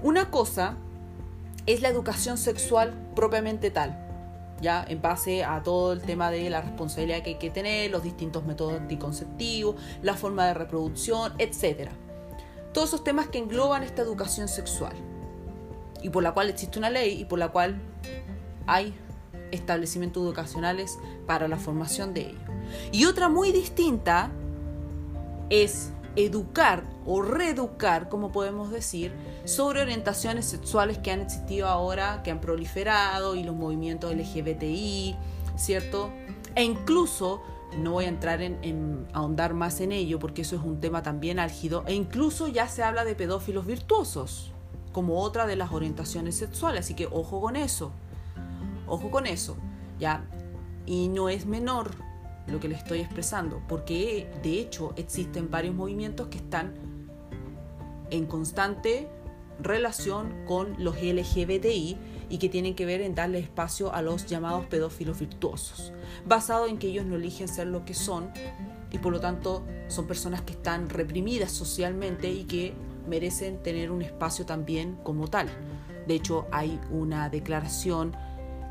una 0.01 0.29
cosa 0.29 0.75
es 1.65 1.81
la 1.81 1.89
educación 1.89 2.37
sexual 2.37 2.93
propiamente 3.15 3.71
tal, 3.71 3.97
ya 4.61 4.85
en 4.87 5.01
base 5.01 5.43
a 5.43 5.63
todo 5.63 5.93
el 5.93 6.01
tema 6.01 6.31
de 6.31 6.49
la 6.49 6.61
responsabilidad 6.61 7.23
que 7.23 7.31
hay 7.31 7.35
que 7.35 7.49
tener, 7.49 7.91
los 7.91 8.03
distintos 8.03 8.45
métodos 8.45 8.79
anticonceptivos, 8.79 9.75
la 10.01 10.15
forma 10.15 10.45
de 10.47 10.53
reproducción, 10.53 11.33
etc. 11.37 11.89
Todos 12.73 12.89
esos 12.89 13.03
temas 13.03 13.27
que 13.27 13.37
engloban 13.37 13.83
esta 13.83 14.01
educación 14.01 14.47
sexual 14.47 14.95
y 16.05 16.09
por 16.11 16.21
la 16.21 16.35
cual 16.35 16.49
existe 16.49 16.77
una 16.77 16.91
ley 16.91 17.19
y 17.19 17.25
por 17.25 17.39
la 17.39 17.49
cual 17.49 17.81
hay 18.67 18.93
establecimientos 19.49 20.23
educacionales 20.23 20.99
para 21.25 21.47
la 21.47 21.57
formación 21.57 22.13
de 22.13 22.29
ellos. 22.29 22.41
Y 22.91 23.05
otra 23.05 23.27
muy 23.27 23.51
distinta 23.51 24.29
es 25.49 25.91
educar 26.15 26.83
o 27.07 27.23
reeducar, 27.23 28.07
como 28.07 28.31
podemos 28.31 28.69
decir, 28.69 29.13
sobre 29.45 29.81
orientaciones 29.81 30.45
sexuales 30.45 30.99
que 30.99 31.09
han 31.09 31.21
existido 31.21 31.67
ahora, 31.67 32.21
que 32.21 32.29
han 32.29 32.39
proliferado 32.39 33.35
y 33.35 33.43
los 33.43 33.55
movimientos 33.55 34.13
LGBTI, 34.13 35.15
¿cierto? 35.57 36.11
E 36.53 36.63
incluso, 36.63 37.41
no 37.79 37.93
voy 37.93 38.05
a 38.05 38.09
entrar 38.09 38.43
en, 38.43 38.59
en, 38.61 39.07
ahondar 39.11 39.55
más 39.55 39.81
en 39.81 39.91
ello 39.91 40.19
porque 40.19 40.43
eso 40.43 40.55
es 40.55 40.61
un 40.61 40.79
tema 40.79 41.01
también 41.01 41.39
álgido, 41.39 41.83
e 41.87 41.95
incluso 41.95 42.47
ya 42.47 42.67
se 42.67 42.83
habla 42.83 43.05
de 43.05 43.15
pedófilos 43.15 43.65
virtuosos 43.65 44.51
como 44.95 45.19
otra 45.19 45.45
de 45.45 45.57
las 45.57 45.73
orientaciones 45.73 46.37
sexuales, 46.37 46.85
así 46.85 46.93
que 46.93 47.05
ojo 47.07 47.41
con 47.41 47.57
eso, 47.57 47.91
ojo 48.87 49.11
con 49.11 49.27
eso, 49.27 49.57
¿ya? 49.99 50.23
Y 50.85 51.09
no 51.09 51.27
es 51.27 51.45
menor 51.45 51.91
lo 52.47 52.61
que 52.61 52.69
le 52.69 52.75
estoy 52.75 53.01
expresando, 53.01 53.61
porque 53.67 54.31
de 54.41 54.57
hecho 54.57 54.93
existen 54.95 55.51
varios 55.51 55.75
movimientos 55.75 56.29
que 56.29 56.37
están 56.37 56.75
en 58.09 58.25
constante 58.25 59.09
relación 59.59 60.33
con 60.45 60.81
los 60.81 60.95
LGBTI 60.95 61.97
y 62.29 62.37
que 62.37 62.47
tienen 62.47 62.73
que 62.73 62.85
ver 62.85 63.01
en 63.01 63.15
darle 63.15 63.39
espacio 63.39 63.93
a 63.93 64.01
los 64.01 64.27
llamados 64.27 64.65
pedófilos 64.67 65.19
virtuosos, 65.19 65.91
basado 66.25 66.67
en 66.67 66.77
que 66.77 66.87
ellos 66.87 67.05
no 67.05 67.17
eligen 67.17 67.49
ser 67.49 67.67
lo 67.67 67.83
que 67.83 67.93
son 67.93 68.31
y 68.91 68.99
por 68.99 69.11
lo 69.11 69.19
tanto 69.19 69.65
son 69.89 70.07
personas 70.07 70.43
que 70.43 70.53
están 70.53 70.87
reprimidas 70.87 71.51
socialmente 71.51 72.31
y 72.31 72.45
que 72.45 72.73
merecen 73.07 73.61
tener 73.61 73.91
un 73.91 74.01
espacio 74.01 74.45
también 74.45 74.97
como 75.03 75.27
tal. 75.27 75.47
De 76.07 76.15
hecho, 76.15 76.47
hay 76.51 76.79
una 76.91 77.29
declaración 77.29 78.15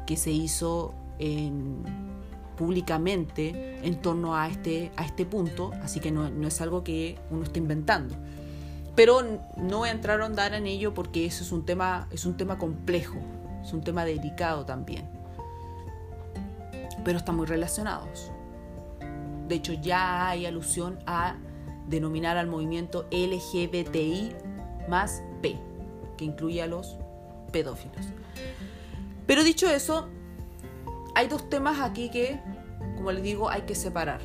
que 0.06 0.16
se 0.16 0.30
hizo 0.30 0.94
en 1.18 1.82
públicamente 2.56 3.80
en 3.82 4.00
torno 4.00 4.36
a 4.36 4.48
este, 4.48 4.92
a 4.96 5.04
este 5.04 5.26
punto, 5.26 5.72
así 5.82 6.00
que 6.00 6.12
no, 6.12 6.30
no 6.30 6.46
es 6.46 6.60
algo 6.60 6.84
que 6.84 7.18
uno 7.30 7.42
esté 7.42 7.58
inventando. 7.58 8.14
Pero 8.94 9.22
no 9.56 9.78
voy 9.78 9.88
a 9.88 9.92
entrar 9.92 10.20
a 10.20 10.26
andar 10.26 10.54
en 10.54 10.66
ello 10.66 10.94
porque 10.94 11.26
eso 11.26 11.42
es 11.42 11.50
un 11.50 11.64
tema, 11.66 12.06
es 12.12 12.24
un 12.26 12.36
tema 12.36 12.58
complejo, 12.58 13.18
es 13.62 13.72
un 13.72 13.82
tema 13.82 14.04
delicado 14.04 14.64
también. 14.64 15.08
Pero 17.04 17.18
están 17.18 17.36
muy 17.36 17.46
relacionados. 17.46 18.30
De 19.48 19.56
hecho, 19.56 19.72
ya 19.72 20.28
hay 20.28 20.46
alusión 20.46 20.98
a 21.06 21.36
denominar 21.86 22.36
al 22.36 22.46
movimiento 22.46 23.06
LGBTI 23.10 24.34
más 24.88 25.22
P, 25.42 25.58
que 26.16 26.24
incluye 26.24 26.62
a 26.62 26.66
los 26.66 26.96
pedófilos. 27.52 28.06
Pero 29.26 29.44
dicho 29.44 29.68
eso, 29.68 30.08
hay 31.14 31.28
dos 31.28 31.48
temas 31.48 31.80
aquí 31.80 32.10
que, 32.10 32.40
como 32.96 33.12
les 33.12 33.22
digo, 33.22 33.48
hay 33.48 33.62
que 33.62 33.74
separar. 33.74 34.20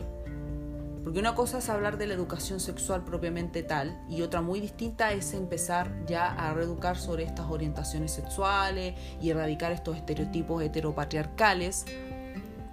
Porque 1.04 1.20
una 1.20 1.34
cosa 1.34 1.60
es 1.60 1.70
hablar 1.70 1.98
de 1.98 2.08
la 2.08 2.14
educación 2.14 2.60
sexual 2.60 3.04
propiamente 3.04 3.64
tal 3.64 4.00
y 4.10 4.22
otra 4.22 4.42
muy 4.42 4.60
distinta 4.60 5.12
es 5.14 5.34
empezar 5.34 6.06
ya 6.06 6.28
a 6.34 6.54
reeducar 6.54 6.98
sobre 6.98 7.24
estas 7.24 7.50
orientaciones 7.50 8.12
sexuales 8.12 8.96
y 9.22 9.30
erradicar 9.30 9.72
estos 9.72 9.96
estereotipos 9.96 10.62
heteropatriarcales. 10.62 11.86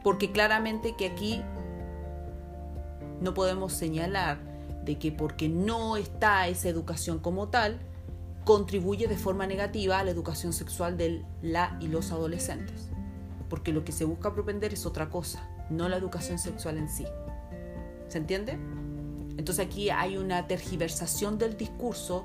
Porque 0.02 0.33
claramente 0.33 0.97
que 0.97 1.07
aquí 1.07 1.43
no 3.21 3.33
podemos 3.33 3.73
señalar 3.73 4.38
de 4.87 4.99
que 4.99 5.12
porque 5.12 5.50
no 5.50 5.99
está 5.99 6.49
esa 6.49 6.71
educación 6.71 7.19
como 7.19 7.49
tal, 7.49 7.78
contribuye 8.45 9.07
de 9.09 9.19
forma 9.19 9.47
negativa 9.47 9.99
a 9.99 10.05
la 10.05 10.11
educación 10.11 10.55
sexual 10.55 10.97
de 10.97 11.25
la 11.43 11.76
y 11.81 11.88
los 11.88 12.12
adolescentes 12.12 12.88
porque 13.49 13.73
lo 13.73 13.85
que 13.85 13.93
se 13.93 14.05
busca 14.05 14.33
propender 14.33 14.73
es 14.73 14.87
otra 14.87 15.09
cosa, 15.09 15.49
no 15.71 15.88
la 15.88 15.97
educación 15.97 16.38
sexual 16.38 16.78
en 16.78 16.88
sí. 16.88 17.07
¿Se 18.09 18.19
entiende? 18.19 18.52
Entonces 19.37 19.64
aquí 19.64 19.90
hay 19.90 20.16
una 20.16 20.47
tergiversación 20.47 21.38
del 21.38 21.57
discurso 21.57 22.25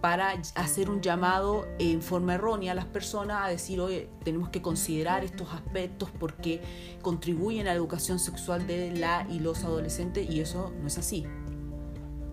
para 0.00 0.34
hacer 0.56 0.90
un 0.90 1.00
llamado 1.00 1.66
en 1.78 2.02
forma 2.02 2.34
errónea 2.34 2.72
a 2.72 2.74
las 2.74 2.86
personas 2.86 3.44
a 3.44 3.48
decir, 3.48 3.80
oye, 3.80 4.08
tenemos 4.24 4.48
que 4.48 4.60
considerar 4.60 5.24
estos 5.24 5.52
aspectos 5.52 6.10
porque 6.18 6.60
contribuyen 7.02 7.66
a 7.68 7.70
la 7.70 7.76
educación 7.76 8.18
sexual 8.18 8.66
de 8.66 8.90
la 8.96 9.26
y 9.30 9.38
los 9.38 9.62
adolescentes 9.64 10.28
y 10.28 10.40
eso 10.40 10.72
no 10.80 10.88
es 10.88 10.98
así. 10.98 11.24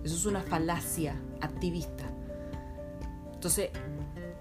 Eso 0.04 0.16
es 0.16 0.26
una 0.26 0.42
falacia 0.42 1.16
activista. 1.42 2.06
Entonces, 3.34 3.70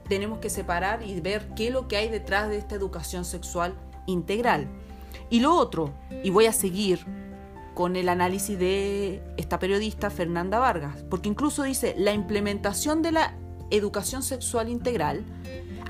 tenemos 0.08 0.38
que 0.38 0.50
separar 0.50 1.02
y 1.02 1.20
ver 1.20 1.48
qué 1.54 1.68
es 1.68 1.72
lo 1.72 1.86
que 1.86 1.96
hay 1.96 2.08
detrás 2.08 2.48
de 2.48 2.58
esta 2.58 2.74
educación 2.74 3.24
sexual 3.24 3.74
integral. 4.06 4.66
Y 5.30 5.40
lo 5.40 5.54
otro, 5.54 5.92
y 6.24 6.30
voy 6.30 6.46
a 6.46 6.52
seguir 6.52 7.04
con 7.74 7.94
el 7.94 8.08
análisis 8.08 8.58
de 8.58 9.22
esta 9.36 9.58
periodista 9.58 10.10
Fernanda 10.10 10.58
Vargas, 10.58 11.04
porque 11.08 11.28
incluso 11.28 11.62
dice, 11.62 11.94
la 11.96 12.12
implementación 12.12 13.02
de 13.02 13.12
la 13.12 13.34
educación 13.70 14.22
sexual 14.22 14.68
integral 14.68 15.24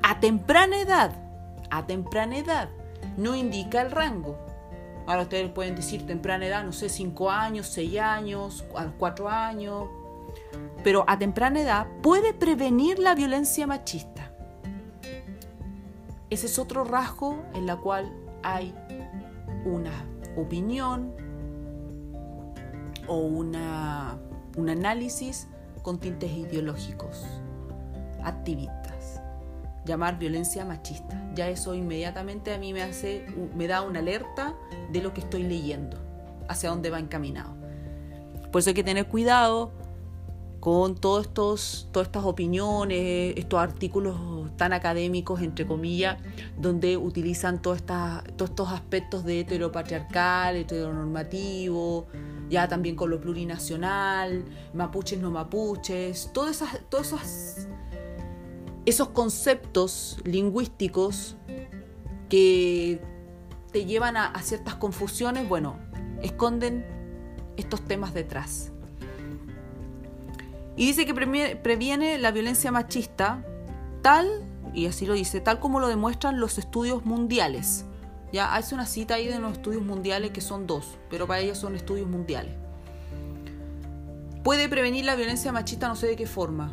a 0.03 0.21
temprana 0.21 0.81
edad, 0.81 1.17
a 1.71 1.87
temprana 1.87 2.39
edad, 2.39 2.69
no 3.17 3.37
indica 3.37 3.81
el 3.81 3.91
rango. 3.91 4.39
Ahora 5.09 5.23
ustedes 5.23 5.51
pueden 5.51 5.75
decir 5.75 6.07
temprana 6.07 6.45
edad, 6.45 6.63
no 6.63 6.73
sé, 6.73 6.91
5 6.91 7.31
años, 7.31 7.67
6 7.69 7.99
años, 7.99 8.67
4 8.99 9.29
años, 9.31 9.89
pero 10.85 11.03
a 11.07 11.19
temprana 11.19 11.63
edad 11.63 11.87
puede 12.03 12.35
prevenir 12.35 12.99
la 12.99 13.15
violencia 13.15 13.67
machista. 13.67 14.31
Ese 16.29 16.45
es 16.45 16.59
otro 16.59 16.85
rasgo 16.85 17.43
en 17.55 17.65
la 17.65 17.77
cual 17.77 18.13
hay 18.43 18.75
una 19.65 20.05
opinión 20.37 21.15
o 23.07 23.17
una, 23.17 24.19
un 24.59 24.69
análisis 24.69 25.49
con 25.81 25.99
tintes 26.01 26.31
ideológicos, 26.33 27.25
activistas. 28.23 28.78
Llamar 29.89 30.19
violencia 30.19 30.67
machista. 30.67 31.33
Ya 31.35 31.49
eso 31.49 31.75
inmediatamente 31.75 32.53
a 32.53 32.59
mí 32.59 32.75
me 32.75 32.83
hace, 32.83 33.25
me 33.57 33.67
da 33.67 33.81
una 33.81 34.01
alerta 34.01 34.55
de 34.93 35.01
lo 35.01 35.15
que 35.15 35.21
estoy 35.23 35.45
leyendo, 35.45 35.97
hacia 36.47 36.69
dónde 36.69 36.91
va 36.91 36.99
encaminado. 36.99 37.57
Por 38.53 38.61
eso 38.61 38.69
hay 38.71 38.75
que 38.75 38.85
tener 38.85 39.09
cuidado 39.09 39.73
con 40.61 40.95
todos 40.97 41.27
estos, 41.27 41.89
todas 41.91 42.09
estas 42.09 42.25
opiniones, 42.25 43.35
estos 43.37 43.61
artículos 43.61 44.17
tan 44.57 44.75
académicos, 44.75 45.41
entre 45.41 45.67
comillas, 45.67 46.19
donde 46.59 46.99
utilizan 46.99 47.63
todos 47.63 47.79
estos 47.79 48.69
aspectos 48.71 49.25
de 49.25 49.41
heteropatriarcal, 49.41 50.57
heteronormativo, 50.57 52.09
ya 52.51 52.69
también 52.69 52.97
con 52.97 53.09
lo 53.09 53.21
plurinacional, 53.21 54.45
mapuches 54.75 55.19
no 55.19 55.31
mapuches, 55.31 56.31
todos 56.35 56.51
esas, 56.51 56.81
todos 56.89 57.07
esos, 57.07 57.69
esos 58.89 59.11
conceptos 59.11 60.17
lingüísticos 60.25 61.37
que 62.31 63.03
te 63.71 63.85
llevan 63.85 64.17
a, 64.17 64.33
ciertas 64.41 64.77
confusiones, 64.77 65.47
bueno, 65.47 65.77
esconden 66.23 66.87
estos 67.59 67.83
temas 67.83 68.15
detrás. 68.15 68.73
Y 70.75 70.87
dice 70.87 71.05
que 71.05 71.13
previene 71.13 72.17
la 72.19 72.31
violencia 72.31 72.73
machista 72.73 73.45
tal, 74.01 74.27
y 74.73 74.87
así 74.87 75.05
lo 75.05 75.13
dice, 75.13 75.41
tal 75.41 75.61
como 75.61 75.81
lo 75.81 75.89
demuestran 75.89 76.41
los 76.41 76.57
estudios 76.57 77.05
mundiales. 77.05 77.85
Ya 78.33 78.55
hace 78.55 78.75
una 78.75 78.87
cita 78.87 79.15
ahí 79.15 79.27
de 79.27 79.39
los 79.39 79.53
estudios 79.53 79.83
mundiales 79.83 80.31
que 80.31 80.41
son 80.41 80.67
dos, 80.67 80.97
pero 81.11 81.27
para 81.27 81.41
ellos 81.41 81.59
son 81.59 81.75
estudios 81.75 82.09
mundiales. 82.09 82.55
Puede 84.45 84.67
prevenir 84.71 85.05
la 85.05 85.15
violencia 85.15 85.53
machista 85.53 85.89
no 85.89 85.97
sé 85.97 86.07
de 86.07 86.17
qué 86.17 86.27
forma. 86.27 86.73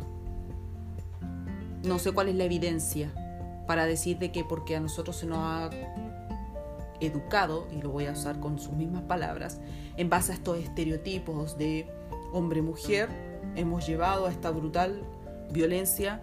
No 1.86 2.00
sé 2.00 2.10
cuál 2.10 2.28
es 2.28 2.34
la 2.34 2.44
evidencia 2.44 3.12
para 3.66 3.86
decir 3.86 4.18
de 4.18 4.32
que 4.32 4.44
porque 4.44 4.74
a 4.74 4.80
nosotros 4.80 5.16
se 5.16 5.26
nos 5.26 5.38
ha 5.38 5.70
educado, 7.00 7.68
y 7.70 7.80
lo 7.80 7.90
voy 7.90 8.06
a 8.06 8.12
usar 8.12 8.40
con 8.40 8.58
sus 8.58 8.72
mismas 8.72 9.02
palabras, 9.02 9.60
en 9.96 10.10
base 10.10 10.32
a 10.32 10.34
estos 10.34 10.58
estereotipos 10.58 11.56
de 11.58 11.88
hombre-mujer, 12.32 13.08
hemos 13.54 13.86
llevado 13.86 14.26
a 14.26 14.32
esta 14.32 14.50
brutal 14.50 15.02
violencia. 15.52 16.20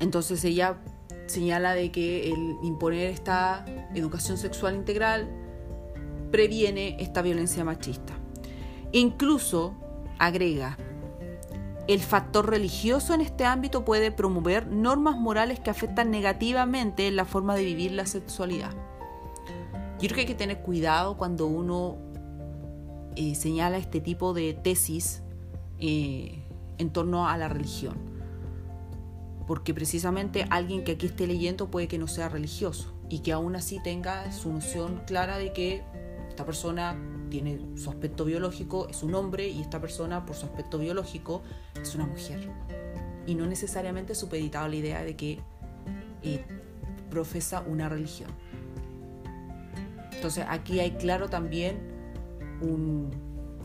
Entonces 0.00 0.42
ella 0.44 0.78
señala 1.26 1.74
de 1.74 1.92
que 1.92 2.32
el 2.32 2.56
imponer 2.62 3.08
esta 3.08 3.66
educación 3.94 4.38
sexual 4.38 4.74
integral 4.74 5.28
previene 6.30 6.96
esta 7.00 7.20
violencia 7.20 7.64
machista. 7.64 8.14
Incluso 8.92 9.74
agrega, 10.18 10.78
el 11.88 12.00
factor 12.00 12.48
religioso 12.48 13.14
en 13.14 13.20
este 13.20 13.44
ámbito 13.44 13.84
puede 13.84 14.12
promover 14.12 14.66
normas 14.68 15.16
morales 15.16 15.58
que 15.60 15.70
afectan 15.70 16.10
negativamente 16.10 17.10
la 17.10 17.24
forma 17.24 17.54
de 17.56 17.64
vivir 17.64 17.92
la 17.92 18.06
sexualidad. 18.06 18.72
Yo 19.98 20.08
creo 20.08 20.14
que 20.14 20.20
hay 20.20 20.26
que 20.26 20.34
tener 20.34 20.62
cuidado 20.62 21.16
cuando 21.16 21.46
uno 21.46 21.96
eh, 23.16 23.34
señala 23.34 23.78
este 23.78 24.00
tipo 24.00 24.32
de 24.32 24.54
tesis 24.54 25.22
eh, 25.78 26.44
en 26.78 26.90
torno 26.90 27.28
a 27.28 27.36
la 27.36 27.48
religión. 27.48 27.96
Porque 29.46 29.74
precisamente 29.74 30.46
alguien 30.50 30.84
que 30.84 30.92
aquí 30.92 31.06
esté 31.06 31.26
leyendo 31.26 31.70
puede 31.70 31.88
que 31.88 31.98
no 31.98 32.06
sea 32.06 32.28
religioso 32.28 32.94
y 33.08 33.20
que 33.20 33.32
aún 33.32 33.56
así 33.56 33.80
tenga 33.82 34.30
su 34.32 34.52
noción 34.52 35.02
clara 35.06 35.36
de 35.36 35.52
que 35.52 35.82
esta 36.28 36.46
persona 36.46 36.96
tiene 37.32 37.58
su 37.76 37.88
aspecto 37.88 38.26
biológico, 38.26 38.88
es 38.90 39.02
un 39.02 39.14
hombre 39.14 39.48
y 39.48 39.62
esta 39.62 39.80
persona 39.80 40.26
por 40.26 40.36
su 40.36 40.44
aspecto 40.44 40.76
biológico 40.76 41.40
es 41.80 41.94
una 41.94 42.04
mujer. 42.04 42.46
Y 43.26 43.34
no 43.36 43.46
necesariamente 43.46 44.14
supeditado 44.14 44.66
a 44.66 44.68
la 44.68 44.76
idea 44.76 45.02
de 45.02 45.16
que 45.16 45.38
eh, 46.22 46.44
profesa 47.08 47.64
una 47.66 47.88
religión. 47.88 48.28
Entonces 50.12 50.44
aquí 50.46 50.78
hay 50.80 50.90
claro 50.90 51.30
también 51.30 51.78
un, 52.60 53.10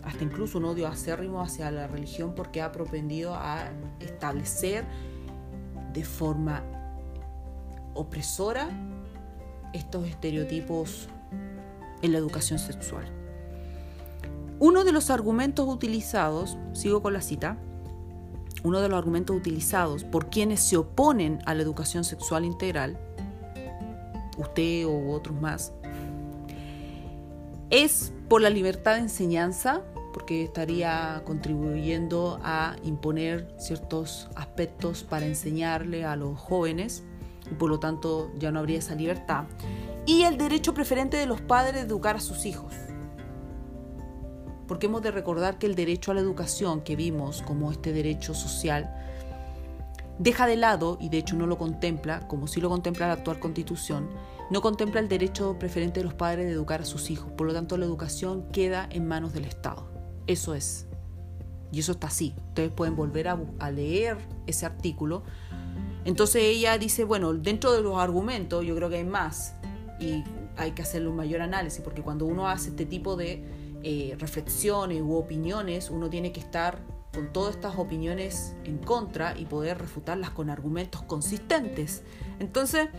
hasta 0.02 0.24
incluso 0.24 0.60
un 0.60 0.64
odio 0.64 0.88
acérrimo 0.88 1.42
hacia 1.42 1.70
la 1.70 1.88
religión 1.88 2.36
porque 2.36 2.62
ha 2.62 2.72
propendido 2.72 3.36
a 3.36 3.70
establecer 4.00 4.86
de 5.92 6.06
forma 6.06 6.64
opresora 7.96 8.70
estos 9.74 10.08
estereotipos 10.08 11.10
en 12.02 12.14
la 12.14 12.18
educación 12.18 12.60
sexual. 12.60 13.26
Uno 14.60 14.84
de 14.84 14.92
los 14.92 15.10
argumentos 15.10 15.68
utilizados, 15.68 16.58
sigo 16.74 17.02
con 17.02 17.14
la 17.14 17.22
cita, 17.22 17.58
uno 18.64 18.81
de 18.81 18.90
los 18.90 18.98
argumentos 18.98 19.36
utilizados 19.36 20.03
por 20.03 20.29
quienes 20.29 20.62
se 20.62 20.77
oponen 20.77 21.40
a 21.46 21.53
la 21.53 21.62
educación 21.62 22.03
sexual 22.03 22.44
integral, 22.44 22.98
usted 24.38 24.86
u 24.86 25.12
otros 25.12 25.40
más, 25.40 25.74
es 27.70 28.14
por 28.29 28.42
la 28.42 28.50
libertad 28.50 28.96
de 28.96 29.01
enseñanza, 29.01 29.81
porque 30.14 30.44
estaría 30.44 31.22
contribuyendo 31.25 32.40
a 32.44 32.75
imponer 32.84 33.53
ciertos 33.60 34.29
aspectos 34.36 35.03
para 35.03 35.27
enseñarle 35.27 36.05
a 36.05 36.16
los 36.16 36.40
jóvenes 36.40 37.03
y 37.51 37.53
por 37.53 37.70
lo 37.70 37.79
tanto 37.79 38.31
ya 38.40 38.51
no 38.51 38.60
habría 38.60 38.79
esa 38.79 38.96
libertad. 38.96 39.44
Y 40.08 40.24
el 40.24 40.38
derecho 40.38 40.74
preferente 40.74 41.18
de 41.18 41.27
los 41.27 41.42
padres 41.42 41.75
de 41.75 41.81
educar 41.81 42.16
a 42.16 42.20
sus 42.20 42.46
hijos. 42.46 42.74
Porque 44.68 44.88
hemos 44.88 45.01
de 45.01 45.12
recordar 45.12 45.58
que 45.58 45.66
el 45.66 45.75
derecho 45.75 46.12
a 46.12 46.14
la 46.14 46.22
educación 46.22 46.82
que 46.82 46.96
vimos 46.96 47.42
como 47.42 47.72
este 47.72 47.94
derecho 47.94 48.34
social 48.34 48.94
deja 50.20 50.48
de 50.48 50.58
lado, 50.58 50.98
y 51.00 51.10
de 51.10 51.20
hecho 51.20 51.36
no 51.36 51.48
lo 51.48 51.58
contempla, 51.58 52.27
como 52.27 52.48
sí 52.48 52.60
lo 52.60 52.70
contempla 52.70 53.08
la 53.08 53.14
actual 53.14 53.40
constitución, 53.40 54.10
no 54.50 54.62
contempla 54.62 55.00
el 55.00 55.10
derecho 55.10 55.58
preferente 55.60 56.00
de 56.00 56.06
los 56.06 56.14
padres 56.14 56.46
de 56.46 56.53
educar 56.53 56.82
a 56.82 56.86
sus 56.86 57.10
hijos. 57.10 57.32
Por 57.34 57.48
lo 57.48 57.53
tanto, 57.53 57.77
la 57.77 57.86
educación 57.86 58.48
queda 58.51 58.88
en 58.92 59.08
manos 59.08 59.34
del 59.34 59.46
Estado. 59.46 59.90
Eso 60.25 60.56
es. 60.56 60.88
Y 61.72 61.80
eso 61.80 61.92
está 61.92 62.08
así. 62.08 62.34
Ustedes 62.50 62.72
pueden 62.72 62.96
volver 62.96 63.27
a, 63.27 63.72
leer 63.72 64.18
ese 64.48 64.66
artículo. 64.66 65.24
Entonces 66.06 66.44
ella 66.44 66.77
dice, 66.77 67.03
bueno, 67.03 67.34
dentro 67.34 67.74
de 67.74 67.82
los 67.82 67.98
argumentos 67.98 68.66
yo 68.66 68.75
creo 68.75 68.90
que 68.90 68.98
hay 68.98 69.03
más 69.03 69.53
y 70.00 70.24
hay 70.56 70.72
que 70.72 70.82
hacerle 70.82 71.10
un 71.10 71.18
mayor 71.18 71.42
análisis, 71.42 71.82
porque 71.82 72.01
cuando 72.01 72.25
uno 72.25 72.48
hace 72.48 72.70
este 72.70 72.86
tipo 72.86 73.18
de 73.18 73.44
eh, 73.83 74.16
reflexiones 74.20 75.01
u 75.01 75.16
opiniones, 75.16 75.90
uno 75.90 76.09
tiene 76.09 76.31
que 76.31 76.40
estar 76.40 76.79
con 77.13 77.31
todas 77.33 77.55
estas 77.55 77.77
opiniones 77.77 78.55
en 78.63 78.77
contra 78.77 79.37
y 79.37 79.46
poder 79.46 79.77
refutarlas 79.77 80.29
con 80.31 80.50
argumentos 80.50 81.01
consistentes. 81.03 82.03
Entonces, 82.40 82.90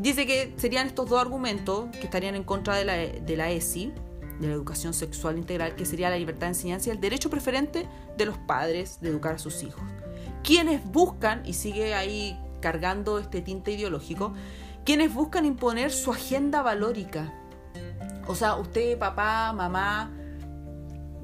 Dice 0.00 0.26
que 0.26 0.54
serían 0.56 0.86
estos 0.86 1.10
dos 1.10 1.20
argumentos 1.20 1.90
que 1.90 2.04
estarían 2.04 2.34
en 2.34 2.42
contra 2.42 2.74
de 2.74 2.86
la, 2.86 2.94
de 2.94 3.36
la 3.36 3.50
ESI, 3.50 3.92
de 4.40 4.48
la 4.48 4.54
educación 4.54 4.94
sexual 4.94 5.36
integral, 5.36 5.74
que 5.76 5.84
sería 5.84 6.08
la 6.08 6.16
libertad 6.16 6.46
de 6.46 6.52
enseñanza 6.52 6.88
y 6.88 6.92
el 6.92 7.00
derecho 7.00 7.28
preferente 7.28 7.86
de 8.16 8.24
los 8.24 8.38
padres 8.38 8.98
de 9.02 9.10
educar 9.10 9.34
a 9.34 9.38
sus 9.38 9.62
hijos. 9.62 9.82
Quienes 10.42 10.82
buscan, 10.90 11.42
y 11.44 11.52
sigue 11.52 11.92
ahí 11.94 12.40
cargando 12.62 13.18
este 13.18 13.42
tinte 13.42 13.72
ideológico, 13.72 14.32
quienes 14.86 15.12
buscan 15.12 15.44
imponer 15.44 15.92
su 15.92 16.10
agenda 16.10 16.62
valórica. 16.62 17.34
O 18.30 18.34
sea, 18.36 18.54
usted, 18.54 18.96
papá, 18.96 19.52
mamá 19.52 20.12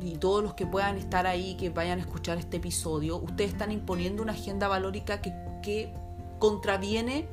y 0.03 0.16
todos 0.16 0.42
los 0.42 0.55
que 0.55 0.66
puedan 0.66 0.97
estar 0.99 1.25
ahí, 1.25 1.57
que 1.57 1.71
vayan 1.71 2.01
a 2.01 2.03
escuchar 2.03 2.37
este 2.37 2.57
episodio, 2.57 3.19
ustedes 3.19 3.53
están 3.53 3.71
imponiendo 3.71 4.25
una 4.25 4.33
agenda 4.33 4.66
valórica 4.66 5.21
que, 5.23 5.92
contraviene 6.40 7.29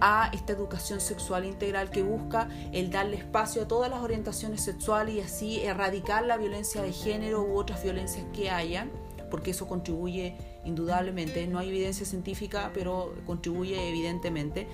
a 0.00 0.30
esta 0.34 0.52
educación 0.52 1.00
sexual 1.00 1.46
integral 1.46 1.90
que 1.90 2.02
busca 2.02 2.48
el 2.72 2.90
darle 2.90 3.16
espacio 3.16 3.62
a 3.62 3.68
todas 3.68 3.90
las 3.90 4.00
orientaciones 4.00 4.60
sexuales 4.60 5.14
y 5.14 5.20
así 5.20 5.60
erradicar 5.60 6.24
la 6.24 6.36
violencia 6.36 6.82
de 6.82 6.92
género 6.92 7.42
u 7.42 7.56
otras 7.56 7.82
violencias 7.82 8.26
que 8.34 8.50
hayan, 8.50 8.90
porque 9.30 9.52
eso 9.52 9.66
contribuye 9.66 10.36
indudablemente, 10.64 11.46
no 11.46 11.58
hay 11.58 11.68
evidencia 11.68 12.06
científica, 12.06 12.70
pero 12.74 13.14
contribuye 13.26 13.88
evidentemente. 13.88 14.68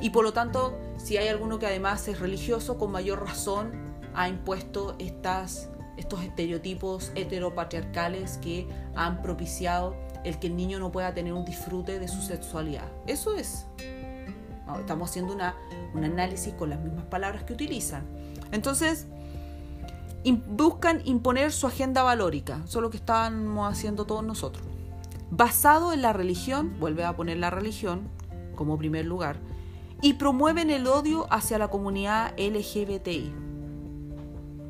Y 0.00 0.10
por 0.10 0.24
lo 0.24 0.32
tanto, 0.32 0.78
si 0.96 1.16
hay 1.16 1.28
alguno 1.28 1.58
que 1.58 1.66
además 1.66 2.06
es 2.08 2.20
religioso, 2.20 2.78
con 2.78 2.90
mayor 2.90 3.24
razón 3.24 3.72
ha 4.14 4.28
impuesto 4.28 4.96
estas, 4.98 5.70
estos 5.96 6.22
estereotipos 6.22 7.12
heteropatriarcales 7.14 8.38
que 8.38 8.66
han 8.94 9.22
propiciado 9.22 9.96
el 10.24 10.38
que 10.38 10.48
el 10.48 10.56
niño 10.56 10.78
no 10.78 10.90
pueda 10.90 11.14
tener 11.14 11.32
un 11.32 11.44
disfrute 11.44 11.98
de 11.98 12.08
su 12.08 12.20
sexualidad. 12.22 12.88
Eso 13.06 13.34
es. 13.34 13.66
Estamos 14.78 15.10
haciendo 15.10 15.32
una, 15.32 15.54
un 15.94 16.04
análisis 16.04 16.52
con 16.54 16.70
las 16.70 16.80
mismas 16.80 17.06
palabras 17.06 17.44
que 17.44 17.54
utilizan. 17.54 18.06
Entonces, 18.52 19.06
buscan 20.24 21.00
imponer 21.04 21.52
su 21.52 21.66
agenda 21.66 22.02
valórica, 22.02 22.60
eso 22.64 22.78
es 22.78 22.82
lo 22.82 22.90
que 22.90 22.96
estamos 22.98 23.70
haciendo 23.70 24.04
todos 24.04 24.24
nosotros. 24.24 24.66
Basado 25.30 25.92
en 25.92 26.02
la 26.02 26.12
religión, 26.12 26.76
vuelve 26.80 27.04
a 27.04 27.14
poner 27.14 27.36
la 27.36 27.50
religión 27.50 28.08
como 28.54 28.78
primer 28.78 29.04
lugar, 29.04 29.36
y 30.00 30.14
promueven 30.14 30.70
el 30.70 30.86
odio 30.86 31.26
hacia 31.30 31.58
la 31.58 31.68
comunidad 31.68 32.34
LGBTI. 32.38 33.32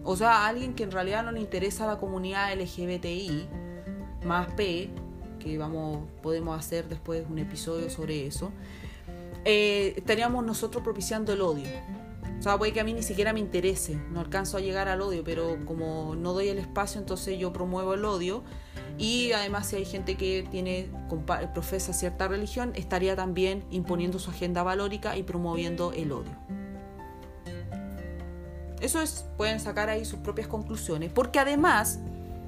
O 0.04 0.16
sea, 0.16 0.46
alguien 0.46 0.74
que 0.74 0.84
en 0.84 0.90
realidad 0.90 1.22
no 1.22 1.32
le 1.32 1.40
interesa 1.40 1.86
la 1.86 1.98
comunidad 1.98 2.52
LGBTI, 2.54 3.46
más 4.24 4.52
P, 4.52 4.90
que 5.38 5.58
vamos, 5.58 6.08
podemos 6.22 6.58
hacer 6.58 6.88
después 6.88 7.24
un 7.28 7.38
episodio 7.38 7.90
sobre 7.90 8.26
eso, 8.26 8.50
eh, 9.44 9.94
estaríamos 9.96 10.44
nosotros 10.44 10.82
propiciando 10.82 11.32
el 11.32 11.40
odio. 11.40 11.68
O 12.38 12.42
sea, 12.42 12.56
puede 12.56 12.72
que 12.72 12.80
a 12.80 12.84
mí 12.84 12.92
ni 12.92 13.02
siquiera 13.02 13.32
me 13.32 13.40
interese, 13.40 13.96
no 14.12 14.20
alcanzo 14.20 14.58
a 14.58 14.60
llegar 14.60 14.86
al 14.88 15.00
odio, 15.00 15.24
pero 15.24 15.58
como 15.64 16.14
no 16.14 16.32
doy 16.32 16.48
el 16.48 16.58
espacio, 16.58 17.00
entonces 17.00 17.36
yo 17.38 17.52
promuevo 17.52 17.94
el 17.94 18.04
odio. 18.04 18.44
Y 18.96 19.32
además, 19.32 19.66
si 19.66 19.76
hay 19.76 19.84
gente 19.84 20.16
que 20.16 20.46
tiene, 20.48 20.88
profesa 21.52 21.92
cierta 21.92 22.28
religión, 22.28 22.72
estaría 22.76 23.16
también 23.16 23.64
imponiendo 23.70 24.20
su 24.20 24.30
agenda 24.30 24.62
valórica 24.62 25.16
y 25.16 25.24
promoviendo 25.24 25.92
el 25.92 26.12
odio. 26.12 26.30
Eso 28.80 29.02
es, 29.02 29.26
pueden 29.36 29.58
sacar 29.58 29.88
ahí 29.88 30.04
sus 30.04 30.20
propias 30.20 30.46
conclusiones, 30.46 31.10
porque 31.12 31.40
además, 31.40 31.98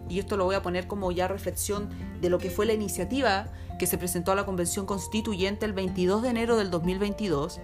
y 0.09 0.21
esto 0.21 0.37
lo 0.37 0.45
voy 0.45 0.55
a 0.55 0.63
poner 0.63 0.87
como 0.87 1.11
ya 1.11 1.27
reflexión 1.27 1.89
de 2.21 2.31
lo 2.31 2.39
que 2.39 2.51
fue 2.51 2.67
la 2.67 2.73
iniciativa 2.73 3.49
que 3.81 3.87
se 3.87 3.99
presentó 3.99 4.31
a 4.31 4.37
la 4.37 4.47
Convención 4.47 4.87
Constituyente 4.87 5.67
el 5.67 5.73
22 5.73 6.23
de 6.23 6.29
enero 6.29 6.57
del 6.57 6.71
2022, 6.71 7.61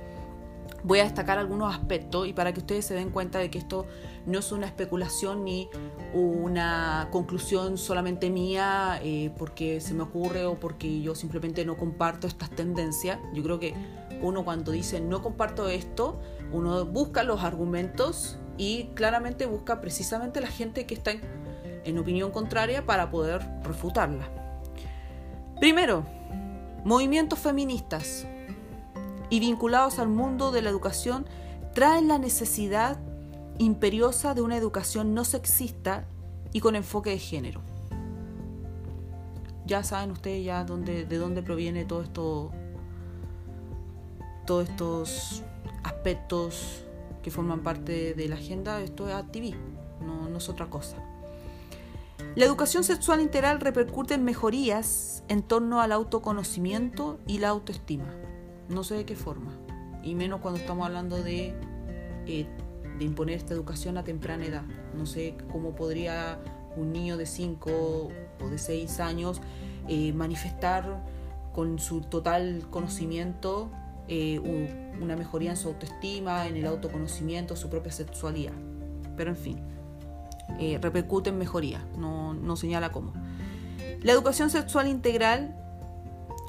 voy 0.85 1.01
a 1.01 1.05
destacar 1.05 1.39
algunos 1.39 1.75
aspectos 1.75 2.27
y 2.29 2.33
para 2.33 2.53
que 2.53 2.61
ustedes 2.61 2.85
se 2.85 2.95
den 2.95 3.11
cuenta 3.11 3.39
de 3.39 3.51
que 3.51 3.59
esto 3.59 3.87
no 4.27 4.39
es 4.39 4.53
una 4.53 4.67
especulación 4.67 5.45
ni 5.45 5.69
una 6.13 7.09
conclusión 7.11 7.79
solamente 7.79 8.31
mía 8.31 9.01
eh, 9.03 9.31
porque 9.39 9.81
se 9.81 9.95
me 9.95 10.03
ocurre 10.03 10.45
o 10.47 10.59
porque 10.59 11.01
yo 11.01 11.15
simplemente 11.15 11.65
no 11.65 11.77
comparto 11.77 12.27
estas 12.27 12.51
tendencias. 12.51 13.19
Yo 13.35 13.43
creo 13.43 13.59
que 13.59 13.75
uno 14.23 14.45
cuando 14.45 14.73
dice 14.73 15.01
no 15.01 15.23
comparto 15.23 15.69
esto, 15.69 16.21
uno 16.53 16.85
busca 16.85 17.23
los 17.23 17.43
argumentos 17.43 18.39
y 18.59 18.85
claramente 18.95 19.47
busca 19.47 19.81
precisamente 19.81 20.41
la 20.41 20.49
gente 20.49 20.87
que 20.87 20.95
está 20.95 21.13
en, 21.85 21.99
opinión 21.99 22.31
contraria 22.31 22.85
para 22.85 23.11
poder 23.11 23.47
refutarla. 23.63 24.29
Primero, 25.61 26.05
movimientos 26.85 27.39
feministas 27.39 28.27
y 29.31 29.41
vinculados 29.41 29.99
al 29.99 30.09
mundo 30.09 30.53
de 30.53 30.63
la 30.63 30.71
educación 30.71 31.27
traen 31.75 32.09
la 32.09 32.19
necesidad 32.19 32.99
imperiosa 33.59 34.35
de 34.35 34.43
una 34.43 34.57
educación 34.57 35.15
no 35.15 35.25
sexista 35.25 36.07
y 36.53 36.61
con 36.61 36.77
enfoque 36.77 37.11
de 37.11 37.19
género. 37.19 37.61
Ya 39.67 39.83
saben 39.83 40.13
ustedes 40.13 40.45
ya 40.45 40.65
de 40.65 41.19
dónde 41.19 41.43
proviene 41.43 41.85
todo 41.85 42.03
esto, 42.03 42.53
todos 44.47 44.69
estos 44.69 45.43
aspectos 45.83 46.85
que 47.23 47.31
forman 47.31 47.63
parte 47.63 48.15
de 48.15 48.29
la 48.29 48.37
agenda, 48.37 48.81
esto 48.81 49.09
es 49.09 49.15
activismo, 49.15 49.61
no, 50.01 50.29
no 50.29 50.39
es 50.39 50.49
otra 50.49 50.67
cosa. 50.71 50.97
La 52.37 52.45
educación 52.45 52.85
sexual 52.85 53.21
integral 53.21 53.61
repercute 53.61 54.15
en 54.15 54.25
mejorías 54.25 55.25
en 55.29 55.43
torno 55.43 55.81
al 55.81 55.91
autoconocimiento 55.91 57.19
y 57.27 57.39
la 57.39 57.49
autoestima. 57.49 58.05
No 58.69 58.85
sé 58.85 58.97
de 58.97 59.05
qué 59.05 59.17
forma, 59.17 59.53
y 60.03 60.15
menos 60.15 60.41
cuando 60.41 60.61
estamos 60.61 60.87
hablando 60.87 61.23
de, 61.23 61.55
eh, 62.27 62.47
de 62.99 63.05
imponer 63.05 63.37
esta 63.37 63.55
educación 63.55 63.97
a 63.99 64.05
temprana 64.05 64.45
edad. 64.45 64.65
No 64.95 65.07
sé 65.07 65.37
cómo 65.53 65.75
podría 65.75 66.39
un 66.77 66.93
niño 66.93 67.17
de 67.17 67.27
5 67.27 67.71
o 68.41 68.49
de 68.49 68.59
6 68.59 69.01
años 69.01 69.41
eh, 69.89 70.13
manifestar 70.13 71.03
con 71.53 71.79
su 71.79 72.03
total 72.03 72.67
conocimiento 72.71 73.71
eh, 74.09 74.39
una 75.01 75.17
mejoría 75.17 75.51
en 75.51 75.57
su 75.57 75.69
autoestima, 75.69 76.47
en 76.47 76.57
el 76.57 76.67
autoconocimiento, 76.67 77.57
su 77.57 77.71
propia 77.71 77.93
sexualidad. 77.93 78.53
Pero 79.17 79.31
en 79.31 79.37
fin, 79.37 79.61
eh, 80.61 80.79
repercute 80.81 81.31
en 81.31 81.39
mejoría, 81.39 81.85
no, 81.97 82.35
no 82.35 82.57
señala 82.57 82.93
cómo. 82.93 83.13
La 84.03 84.13
educación 84.13 84.51
sexual 84.51 84.87
integral 84.87 85.57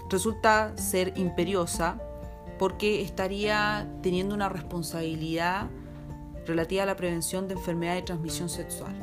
resulta 0.10 0.78
ser 0.78 1.14
imperiosa 1.16 2.00
porque 2.58 3.02
estaría 3.02 3.88
teniendo 4.02 4.36
una 4.36 4.50
responsabilidad 4.50 5.68
relativa 6.46 6.84
a 6.84 6.86
la 6.86 6.96
prevención 6.96 7.48
de 7.48 7.56
enfermedades 7.56 8.02
de 8.02 8.06
transmisión 8.06 8.50
sexual. 8.50 8.96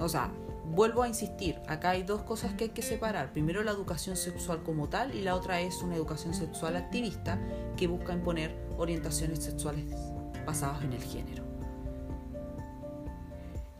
O 0.00 0.08
sea, 0.08 0.32
vuelvo 0.64 1.02
a 1.02 1.08
insistir, 1.08 1.60
acá 1.66 1.90
hay 1.90 2.02
dos 2.02 2.22
cosas 2.22 2.54
que 2.54 2.64
hay 2.64 2.70
que 2.70 2.82
separar. 2.82 3.32
Primero 3.32 3.62
la 3.62 3.70
educación 3.70 4.16
sexual 4.16 4.62
como 4.62 4.88
tal 4.88 5.14
y 5.14 5.22
la 5.22 5.34
otra 5.34 5.60
es 5.60 5.82
una 5.82 5.96
educación 5.96 6.34
sexual 6.34 6.76
activista 6.76 7.38
que 7.76 7.86
busca 7.86 8.12
imponer 8.12 8.56
orientaciones 8.78 9.42
sexuales 9.42 9.84
basadas 10.46 10.82
en 10.82 10.92
el 10.92 11.02
género. 11.02 11.49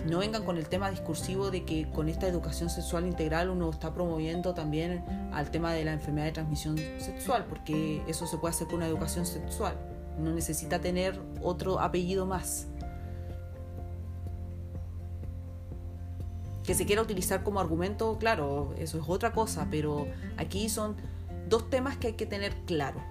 No 0.07 0.19
vengan 0.19 0.45
con 0.45 0.57
el 0.57 0.69
tema 0.69 0.91
discursivo 0.91 1.51
de 1.51 1.65
que 1.65 1.91
con 1.91 2.09
esta 2.09 2.27
educación 2.27 2.71
sexual 2.71 3.07
integral 3.07 3.51
uno 3.51 3.71
está 3.71 3.93
promoviendo 3.93 4.55
también 4.55 5.05
al 5.33 5.51
tema 5.51 5.73
de 5.73 5.85
la 5.85 5.93
enfermedad 5.93 6.27
de 6.27 6.33
transmisión 6.33 6.79
sexual, 6.99 7.47
porque 7.49 8.03
eso 8.09 8.27
se 8.27 8.39
puede 8.39 8.55
hacer 8.55 8.67
con 8.67 8.77
una 8.77 8.87
educación 8.87 9.27
sexual. 9.27 9.77
No 10.19 10.33
necesita 10.33 10.81
tener 10.81 11.21
otro 11.43 11.81
apellido 11.81 12.27
más. 12.27 12.67
que 16.71 16.75
se 16.77 16.87
quiera 16.87 17.03
utilizar 17.03 17.43
como 17.43 17.59
argumento, 17.59 18.17
claro, 18.19 18.75
eso 18.79 18.99
es 18.99 19.05
otra 19.09 19.33
cosa, 19.33 19.67
pero 19.73 20.07
aquí 20.37 20.69
son 20.69 20.95
dos 21.49 21.69
temas 21.69 21.97
que 21.97 22.09
hay 22.09 22.13
que 22.13 22.27
tener 22.27 22.55
claro. 22.65 23.03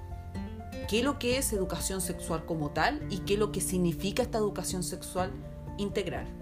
¿Qué 0.88 1.00
es 1.00 1.04
lo 1.04 1.20
que 1.20 1.38
es 1.38 1.52
educación 1.52 2.00
sexual 2.00 2.46
como 2.46 2.72
tal 2.72 3.06
y 3.10 3.18
qué 3.20 3.34
es 3.34 3.40
lo 3.40 3.52
que 3.52 3.60
significa 3.60 4.24
esta 4.24 4.38
educación 4.38 4.82
sexual 4.82 5.32
integral? 5.78 6.39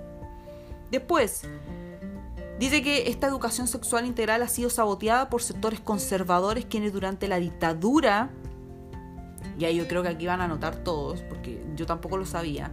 Después, 0.92 1.44
dice 2.60 2.82
que 2.82 3.10
esta 3.10 3.28
educación 3.28 3.68
sexual 3.68 4.06
integral 4.06 4.42
ha 4.42 4.48
sido 4.48 4.70
saboteada 4.70 5.30
por 5.30 5.42
sectores 5.42 5.80
conservadores 5.80 6.66
quienes 6.66 6.94
durante 6.94 7.28
la 7.28 7.40
dictadura, 7.40 8.30
y 9.60 9.66
ahí 9.66 9.78
yo 9.78 9.88
creo 9.88 10.04
que 10.04 10.10
aquí 10.10 10.28
van 10.28 10.42
a 10.42 10.48
notar 10.48 10.84
todos, 10.84 11.22
porque 11.22 11.64
yo 11.76 11.86
tampoco 11.86 12.18
lo 12.18 12.26
sabía, 12.26 12.72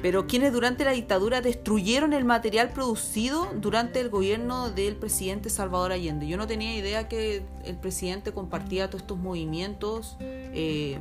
pero 0.00 0.26
quienes 0.26 0.52
durante 0.52 0.84
la 0.84 0.92
dictadura 0.92 1.40
destruyeron 1.40 2.12
el 2.12 2.24
material 2.24 2.70
producido 2.70 3.48
durante 3.56 4.00
el 4.00 4.10
gobierno 4.10 4.70
del 4.70 4.94
presidente 4.94 5.50
Salvador 5.50 5.90
Allende. 5.90 6.28
Yo 6.28 6.36
no 6.36 6.46
tenía 6.46 6.76
idea 6.76 7.08
que 7.08 7.42
el 7.64 7.76
presidente 7.76 8.32
compartía 8.32 8.88
todos 8.88 9.02
estos 9.02 9.18
movimientos, 9.18 10.16
eh, 10.20 11.00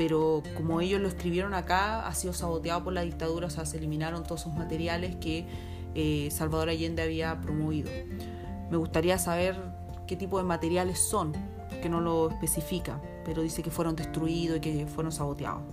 pero 0.00 0.42
como 0.56 0.80
ellos 0.80 0.98
lo 0.98 1.08
escribieron 1.08 1.52
acá, 1.52 2.06
ha 2.06 2.14
sido 2.14 2.32
saboteado 2.32 2.82
por 2.82 2.94
la 2.94 3.02
dictadura, 3.02 3.48
o 3.48 3.50
sea, 3.50 3.66
se 3.66 3.76
eliminaron 3.76 4.22
todos 4.22 4.40
esos 4.40 4.54
materiales 4.54 5.16
que 5.16 5.44
eh, 5.94 6.30
Salvador 6.30 6.70
Allende 6.70 7.02
había 7.02 7.38
promovido. 7.42 7.90
Me 8.70 8.78
gustaría 8.78 9.18
saber 9.18 9.60
qué 10.06 10.16
tipo 10.16 10.38
de 10.38 10.44
materiales 10.44 10.98
son, 11.00 11.34
que 11.82 11.90
no 11.90 12.00
lo 12.00 12.30
especifica, 12.30 12.98
pero 13.26 13.42
dice 13.42 13.62
que 13.62 13.70
fueron 13.70 13.94
destruidos 13.94 14.56
y 14.56 14.60
que 14.60 14.86
fueron 14.86 15.12
saboteados 15.12 15.64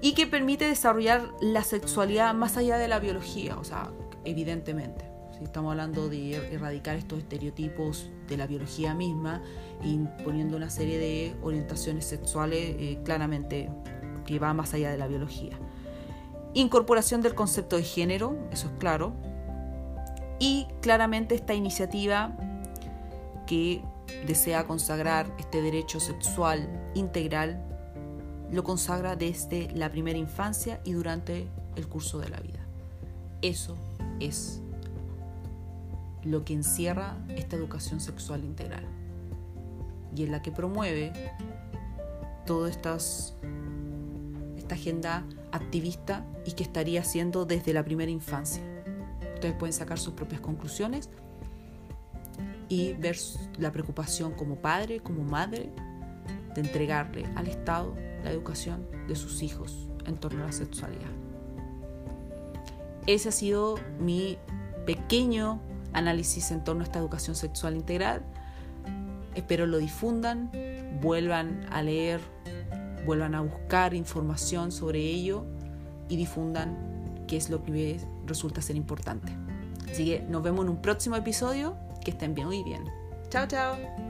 y 0.00 0.14
que 0.14 0.26
permite 0.26 0.64
desarrollar 0.64 1.22
la 1.40 1.62
sexualidad 1.62 2.34
más 2.34 2.56
allá 2.56 2.78
de 2.78 2.88
la 2.88 2.98
biología, 2.98 3.56
o 3.58 3.62
sea, 3.62 3.90
evidentemente. 4.24 5.07
Estamos 5.42 5.70
hablando 5.70 6.08
de 6.08 6.34
erradicar 6.52 6.96
estos 6.96 7.18
estereotipos 7.20 8.10
de 8.28 8.36
la 8.36 8.46
biología 8.46 8.94
misma, 8.94 9.42
imponiendo 9.84 10.56
una 10.56 10.70
serie 10.70 10.98
de 10.98 11.36
orientaciones 11.42 12.04
sexuales 12.04 12.76
eh, 12.78 12.98
claramente 13.04 13.70
que 14.26 14.38
va 14.38 14.52
más 14.52 14.74
allá 14.74 14.90
de 14.90 14.98
la 14.98 15.06
biología. 15.06 15.58
Incorporación 16.54 17.20
del 17.20 17.34
concepto 17.34 17.76
de 17.76 17.84
género, 17.84 18.36
eso 18.50 18.66
es 18.66 18.72
claro. 18.78 19.12
Y 20.38 20.66
claramente 20.80 21.34
esta 21.34 21.54
iniciativa 21.54 22.36
que 23.46 23.82
desea 24.26 24.66
consagrar 24.66 25.32
este 25.38 25.62
derecho 25.62 26.00
sexual 26.00 26.68
integral 26.94 27.64
lo 28.50 28.64
consagra 28.64 29.14
desde 29.14 29.70
la 29.72 29.90
primera 29.90 30.18
infancia 30.18 30.80
y 30.84 30.92
durante 30.92 31.46
el 31.76 31.88
curso 31.88 32.18
de 32.18 32.28
la 32.28 32.40
vida. 32.40 32.60
Eso 33.42 33.76
es 34.20 34.62
lo 36.30 36.44
que 36.44 36.52
encierra 36.54 37.16
esta 37.28 37.56
educación 37.56 38.00
sexual 38.00 38.44
integral 38.44 38.84
y 40.14 40.24
en 40.24 40.32
la 40.32 40.42
que 40.42 40.52
promueve 40.52 41.12
toda 42.46 42.68
esta 42.70 42.96
agenda 44.70 45.24
activista 45.52 46.24
y 46.44 46.52
que 46.52 46.62
estaría 46.62 47.00
haciendo 47.00 47.44
desde 47.44 47.72
la 47.72 47.84
primera 47.84 48.10
infancia. 48.10 48.62
Ustedes 49.34 49.54
pueden 49.54 49.72
sacar 49.72 49.98
sus 49.98 50.14
propias 50.14 50.40
conclusiones 50.40 51.08
y 52.68 52.92
ver 52.94 53.16
la 53.58 53.72
preocupación 53.72 54.32
como 54.32 54.56
padre, 54.56 55.00
como 55.00 55.22
madre, 55.22 55.70
de 56.54 56.60
entregarle 56.60 57.24
al 57.36 57.48
Estado 57.48 57.94
la 58.24 58.30
educación 58.30 58.86
de 59.06 59.14
sus 59.16 59.42
hijos 59.42 59.88
en 60.06 60.16
torno 60.16 60.42
a 60.42 60.46
la 60.46 60.52
sexualidad. 60.52 61.10
Ese 63.06 63.28
ha 63.30 63.32
sido 63.32 63.76
mi 64.00 64.38
pequeño 64.84 65.60
análisis 65.98 66.50
en 66.50 66.64
torno 66.64 66.82
a 66.82 66.84
esta 66.84 66.98
educación 66.98 67.36
sexual 67.36 67.76
integral. 67.76 68.22
Espero 69.34 69.66
lo 69.66 69.78
difundan, 69.78 70.50
vuelvan 71.00 71.66
a 71.70 71.82
leer, 71.82 72.20
vuelvan 73.06 73.34
a 73.34 73.40
buscar 73.40 73.94
información 73.94 74.72
sobre 74.72 75.00
ello 75.00 75.44
y 76.08 76.16
difundan 76.16 77.24
qué 77.26 77.36
es 77.36 77.50
lo 77.50 77.62
que 77.62 78.00
resulta 78.26 78.62
ser 78.62 78.76
importante. 78.76 79.32
Así 79.90 80.04
que 80.04 80.20
nos 80.28 80.42
vemos 80.42 80.64
en 80.64 80.70
un 80.70 80.82
próximo 80.82 81.16
episodio. 81.16 81.76
Que 82.04 82.12
estén 82.12 82.34
bien, 82.34 82.46
muy 82.46 82.62
bien. 82.62 82.84
Chao, 83.28 83.46
chao. 83.46 84.07